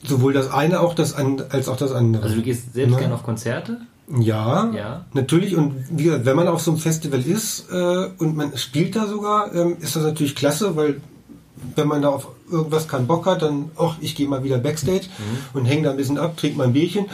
sowohl 0.04 0.34
das 0.34 0.52
eine 0.52 0.82
auch 0.82 0.94
das 0.94 1.14
an, 1.14 1.44
als 1.50 1.68
auch 1.68 1.78
das 1.78 1.92
andere. 1.92 2.24
Also 2.24 2.36
du 2.36 2.42
gehst 2.44 2.74
selbst 2.74 2.94
Ja. 2.94 3.00
gerne 3.00 3.16
auf 3.16 3.24
Konzerte? 3.24 3.82
Ja, 4.18 4.72
Ja. 4.74 5.06
natürlich. 5.14 5.56
Und 5.56 5.76
wie 5.92 6.06
gesagt, 6.06 6.26
wenn 6.26 6.36
man 6.36 6.48
auf 6.48 6.62
so 6.62 6.72
einem 6.72 6.80
Festival 6.80 7.22
ist 7.22 7.68
äh, 7.72 8.08
und 8.18 8.36
man 8.36 8.58
spielt 8.58 8.96
da 8.96 9.06
sogar, 9.08 9.54
ähm, 9.54 9.78
ist 9.82 9.96
das 9.96 10.04
natürlich 10.04 10.36
klasse, 10.36 10.76
weil 10.76 11.02
wenn 11.76 11.88
man 11.88 12.02
da 12.02 12.10
auf 12.10 12.30
irgendwas 12.50 12.88
keinen 12.88 13.06
Bock 13.06 13.26
hat, 13.26 13.42
dann, 13.42 13.70
ach, 13.78 13.98
ich 14.02 14.16
gehe 14.16 14.28
mal 14.28 14.44
wieder 14.44 14.58
Backstage 14.58 15.08
und 15.54 15.66
hänge 15.66 15.84
da 15.84 15.92
ein 15.92 15.98
bisschen 15.98 16.18
ab, 16.18 16.38
trinke 16.38 16.58
mein 16.58 16.74
Bierchen 16.74 17.06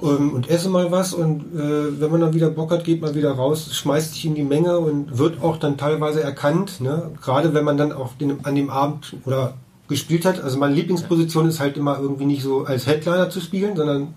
ähm, 0.00 0.32
und 0.32 0.48
esse 0.48 0.68
mal 0.70 0.90
was. 0.92 1.12
Und 1.12 1.40
äh, 1.54 2.00
wenn 2.00 2.10
man 2.10 2.20
dann 2.20 2.34
wieder 2.34 2.50
Bock 2.50 2.70
hat, 2.70 2.84
geht 2.84 3.02
man 3.02 3.14
wieder 3.14 3.32
raus, 3.32 3.74
schmeißt 3.74 4.14
sich 4.14 4.24
in 4.26 4.34
die 4.34 4.44
Menge 4.44 4.78
und 4.78 5.18
wird 5.18 5.42
auch 5.42 5.56
dann 5.58 5.76
teilweise 5.76 6.22
erkannt. 6.22 6.80
Ne? 6.80 7.10
Gerade 7.20 7.52
wenn 7.52 7.64
man 7.64 7.76
dann 7.76 7.92
auf 7.92 8.16
den, 8.16 8.44
an 8.44 8.54
dem 8.54 8.70
Abend 8.70 9.16
oder 9.26 9.54
gespielt 9.88 10.24
hat. 10.24 10.40
Also 10.40 10.56
meine 10.58 10.74
Lieblingsposition 10.74 11.46
ist 11.48 11.60
halt 11.60 11.76
immer 11.76 11.98
irgendwie 12.00 12.24
nicht 12.24 12.42
so 12.42 12.64
als 12.64 12.86
Headliner 12.86 13.28
zu 13.28 13.40
spielen, 13.40 13.76
sondern 13.76 14.14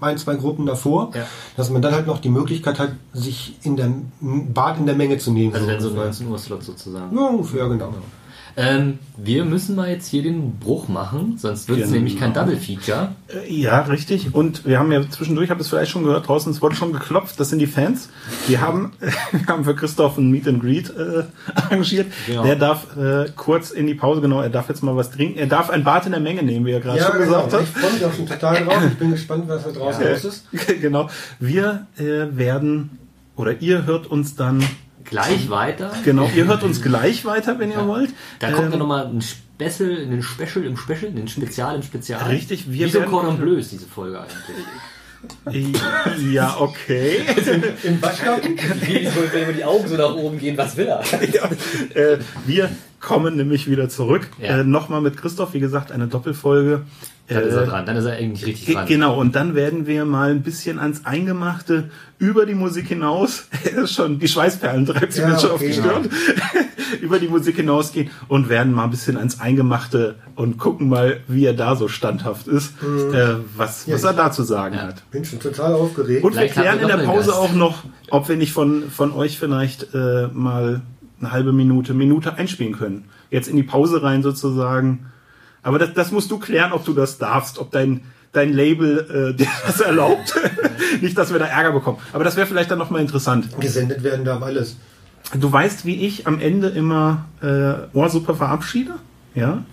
ein, 0.00 0.16
zwei 0.18 0.36
Gruppen 0.36 0.66
davor, 0.66 1.10
Ja. 1.14 1.26
dass 1.56 1.70
man 1.70 1.82
dann 1.82 1.92
halt 1.94 2.06
noch 2.06 2.20
die 2.20 2.28
Möglichkeit 2.28 2.78
hat, 2.78 2.90
sich 3.12 3.56
in 3.62 3.76
der 3.76 3.90
Bad 4.20 4.78
in 4.78 4.86
der 4.86 4.94
Menge 4.94 5.18
zu 5.18 5.32
nehmen. 5.32 5.52
Also 5.54 5.66
dann 5.66 5.80
so 5.80 5.88
ungefähr. 5.88 6.06
19 6.06 6.28
Uhr 6.28 6.38
Slot 6.38 6.62
sozusagen. 6.62 7.16
Ja, 7.16 7.26
ungefähr, 7.26 7.68
genau. 7.68 7.92
Ähm, 8.60 8.98
wir 9.16 9.44
müssen 9.44 9.76
mal 9.76 9.88
jetzt 9.88 10.08
hier 10.08 10.24
den 10.24 10.58
Bruch 10.58 10.88
machen, 10.88 11.38
sonst 11.38 11.68
wird 11.68 11.78
es 11.78 11.84
Genau. 11.84 11.94
nämlich 11.98 12.18
kein 12.18 12.32
Double 12.34 12.56
Feature. 12.56 13.12
Äh, 13.28 13.52
Ja, 13.54 13.82
richtig. 13.82 14.34
Und 14.34 14.66
wir 14.66 14.80
haben 14.80 14.90
ja 14.90 15.08
zwischendurch, 15.08 15.48
habt 15.50 15.60
ihr 15.60 15.62
es 15.62 15.68
vielleicht 15.68 15.92
schon 15.92 16.02
gehört, 16.02 16.26
draußen, 16.26 16.50
es 16.50 16.60
wurde 16.60 16.74
schon 16.74 16.92
geklopft, 16.92 17.38
das 17.38 17.50
sind 17.50 17.60
die 17.60 17.68
Fans. 17.68 18.08
Wir 18.48 18.60
haben, 18.60 18.90
wir 19.30 19.46
haben 19.46 19.62
für 19.64 19.76
Christoph 19.76 20.18
ein 20.18 20.32
Meet 20.32 20.48
and 20.48 20.60
Greet 20.60 20.90
äh, 20.90 21.22
arrangiert. 21.54 22.08
Genau. 22.26 22.42
Der 22.42 22.56
darf 22.56 22.96
äh, 22.96 23.26
kurz 23.36 23.70
in 23.70 23.86
die 23.86 23.94
Pause, 23.94 24.20
genau, 24.22 24.40
er 24.40 24.50
darf 24.50 24.68
jetzt 24.68 24.82
mal 24.82 24.96
was 24.96 25.12
trinken. 25.12 25.38
Er 25.38 25.46
darf 25.46 25.70
ein 25.70 25.84
Bad 25.84 26.06
in 26.06 26.12
der 26.12 26.20
Menge 26.20 26.42
nehmen, 26.42 26.66
wie 26.66 26.72
er 26.72 26.80
gerade 26.80 26.98
Ja, 26.98 27.12
schon 27.12 27.18
genau. 27.20 27.44
gesagt 27.44 27.62
Ich 27.62 27.80
freue 27.80 27.92
mich 27.92 28.04
auch 28.04 28.12
schon 28.12 28.26
total 28.26 28.64
drauf. 28.64 28.82
Ich 28.90 28.98
bin 28.98 29.12
gespannt, 29.12 29.44
was 29.46 29.62
da 29.62 29.70
draußen 29.70 30.02
los 30.04 30.24
ist. 30.24 30.44
hat. 30.68 30.80
genau. 30.80 31.08
Wir 31.38 31.86
äh, 31.96 32.36
werden, 32.36 32.98
oder 33.36 33.60
ihr 33.62 33.86
hört 33.86 34.08
uns 34.08 34.34
dann, 34.34 34.64
Gleich 35.10 35.48
weiter. 35.50 35.92
genau, 36.04 36.30
ihr 36.34 36.44
hört 36.46 36.62
uns 36.62 36.82
gleich 36.82 37.24
weiter, 37.24 37.58
wenn 37.58 37.70
ihr 37.70 37.86
wollt. 37.86 38.10
Da 38.40 38.50
kommt 38.50 38.66
Ähm, 38.66 38.70
dann 38.72 38.78
nochmal 38.80 39.06
ein 39.06 39.22
Special, 39.22 39.90
ein 39.96 40.22
Special 40.22 40.64
im 40.64 40.76
Special, 40.76 41.12
ein 41.16 41.28
Spezial 41.28 41.76
im 41.76 41.82
Spezial. 41.82 42.22
Richtig, 42.28 42.70
wir 42.70 42.86
Wie 42.86 42.90
so 42.90 43.00
werden- 43.00 43.10
Cordon 43.10 43.38
Bleu 43.38 43.54
ist 43.54 43.72
diese 43.72 43.86
Folge 43.86 44.20
eigentlich. 44.20 45.74
Ja, 46.32 46.56
okay. 46.60 47.22
Im 47.82 48.00
Waschgarten? 48.00 48.56
wenn 48.56 49.42
immer 49.42 49.52
die 49.52 49.64
Augen 49.64 49.88
so 49.88 49.96
nach 49.96 50.14
oben 50.14 50.38
gehen, 50.38 50.56
was 50.56 50.76
will 50.76 50.86
er? 50.86 51.02
ja, 51.32 51.50
äh, 52.00 52.18
wir 52.46 52.70
kommen 53.00 53.36
nämlich 53.36 53.70
wieder 53.70 53.88
zurück. 53.88 54.28
Ja. 54.40 54.60
Äh, 54.60 54.64
Nochmal 54.64 55.00
mit 55.00 55.16
Christoph, 55.16 55.54
wie 55.54 55.60
gesagt, 55.60 55.92
eine 55.92 56.06
Doppelfolge. 56.08 56.82
Dann 57.28 57.42
ist 57.44 57.52
er 57.54 57.62
Äh, 57.64 57.66
dran, 57.66 57.84
dann 57.86 57.96
ist 57.96 58.06
er 58.06 58.12
eigentlich 58.14 58.46
richtig 58.46 58.74
dran. 58.74 58.86
Genau, 58.86 59.18
und 59.20 59.36
dann 59.36 59.54
werden 59.54 59.86
wir 59.86 60.04
mal 60.06 60.30
ein 60.30 60.42
bisschen 60.42 60.78
ans 60.78 61.04
Eingemachte 61.04 61.90
über 62.18 62.46
die 62.46 62.54
Musik 62.54 62.88
hinaus, 62.88 63.48
schon, 63.86 64.18
die 64.18 64.28
Schweißperlen 64.28 64.86
treibt 64.86 65.12
sich 65.12 65.22
Ja, 65.22 65.28
mir 65.28 65.38
schon 65.38 65.50
okay, 65.50 65.54
auf 65.54 65.60
die 65.60 65.72
Stirn, 65.74 66.08
über 67.02 67.18
die 67.18 67.28
Musik 67.28 67.56
hinausgehen 67.56 68.08
und 68.28 68.48
werden 68.48 68.72
mal 68.72 68.84
ein 68.84 68.90
bisschen 68.90 69.18
ans 69.18 69.40
Eingemachte 69.40 70.16
und 70.36 70.56
gucken 70.58 70.88
mal, 70.88 71.20
wie 71.28 71.44
er 71.44 71.52
da 71.52 71.76
so 71.76 71.86
standhaft 71.88 72.48
ist, 72.48 72.72
äh, 72.82 73.34
was, 73.54 73.86
was 73.90 74.04
er 74.04 74.14
da 74.14 74.32
zu 74.32 74.42
sagen 74.42 74.74
Ja. 74.76 74.82
hat. 74.88 75.10
Bin 75.10 75.24
schon 75.24 75.38
total 75.38 75.74
aufgeregt. 75.74 76.24
Und 76.24 76.32
wir 76.32 76.38
Vielleicht 76.40 76.56
haben 76.56 76.62
klären 76.62 76.76
wir 76.80 76.90
in 76.94 76.98
der 77.00 77.04
Pause 77.06 77.34
auch 77.34 77.52
noch, 77.52 77.84
ob 78.10 78.28
wir 78.30 78.36
nicht 78.36 78.52
von, 78.52 78.84
von 78.90 79.12
euch 79.12 79.38
vielleicht 79.38 79.94
äh, 79.94 80.28
mal 80.32 80.80
eine 81.20 81.32
halbe 81.32 81.52
Minute, 81.52 81.94
Minute 81.94 82.34
einspielen 82.34 82.74
können. 82.74 83.04
Jetzt 83.30 83.48
in 83.48 83.56
die 83.56 83.62
Pause 83.62 84.02
rein 84.02 84.22
sozusagen. 84.22 85.06
Aber 85.62 85.78
das, 85.78 85.92
das 85.94 86.12
musst 86.12 86.30
du 86.30 86.38
klären, 86.38 86.72
ob 86.72 86.84
du 86.84 86.92
das 86.92 87.18
darfst, 87.18 87.58
ob 87.58 87.70
dein, 87.70 88.02
dein 88.32 88.52
Label 88.52 89.32
äh, 89.32 89.36
dir 89.36 89.48
das 89.66 89.80
erlaubt. 89.80 90.34
nicht, 91.00 91.16
dass 91.18 91.32
wir 91.32 91.38
da 91.38 91.46
Ärger 91.46 91.72
bekommen. 91.72 91.98
Aber 92.12 92.24
das 92.24 92.36
wäre 92.36 92.46
vielleicht 92.46 92.70
dann 92.70 92.78
nochmal 92.78 93.00
interessant. 93.00 93.60
Gesendet 93.60 94.02
werden 94.02 94.24
darf 94.24 94.42
alles. 94.42 94.76
Du 95.38 95.52
weißt, 95.52 95.84
wie 95.84 96.06
ich 96.06 96.26
am 96.26 96.40
Ende 96.40 96.68
immer 96.68 97.26
äh, 97.42 97.96
Ohrsuppe 97.96 98.34
verabschiede? 98.34 98.94
Ja? 99.34 99.64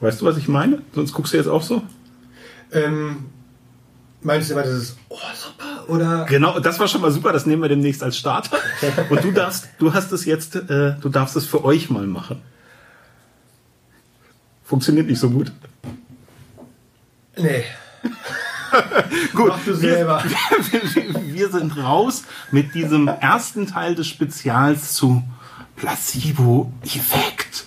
Weißt 0.00 0.20
du, 0.20 0.26
was 0.26 0.36
ich 0.36 0.48
meine? 0.48 0.82
Sonst 0.94 1.14
guckst 1.14 1.32
du 1.32 1.38
jetzt 1.38 1.46
auch 1.46 1.62
so. 1.62 1.82
Ähm, 2.72 3.16
meinst 4.24 4.50
du 4.50 4.54
immer, 4.54 4.62
das 4.62 4.72
ist 4.74 4.96
oh, 5.08 5.18
super? 5.34 5.88
Oder 5.88 6.24
Genau, 6.24 6.58
das 6.58 6.78
war 6.78 6.88
schon 6.88 7.00
mal 7.00 7.10
super, 7.10 7.32
das 7.32 7.46
nehmen 7.46 7.62
wir 7.62 7.68
demnächst 7.68 8.02
als 8.02 8.16
Starter. 8.16 8.58
Und 9.10 9.22
du 9.22 9.30
darfst, 9.32 9.68
du 9.78 9.92
hast 9.92 10.12
es 10.12 10.24
jetzt, 10.24 10.56
äh, 10.56 10.94
du 11.00 11.08
darfst 11.08 11.36
es 11.36 11.46
für 11.46 11.64
euch 11.64 11.90
mal 11.90 12.06
machen. 12.06 12.40
Funktioniert 14.64 15.06
nicht 15.06 15.20
so 15.20 15.30
gut. 15.30 15.52
Nee. 17.36 17.64
Gut, 19.34 19.48
Mach 19.48 19.64
du 19.64 19.74
selber. 19.74 20.24
wir, 20.24 21.22
wir 21.34 21.48
sind 21.50 21.76
raus 21.76 22.24
mit 22.50 22.74
diesem 22.74 23.06
ersten 23.08 23.66
Teil 23.66 23.94
des 23.94 24.08
Spezials 24.08 24.94
zu 24.94 25.22
Placebo-Effekt. 25.76 27.66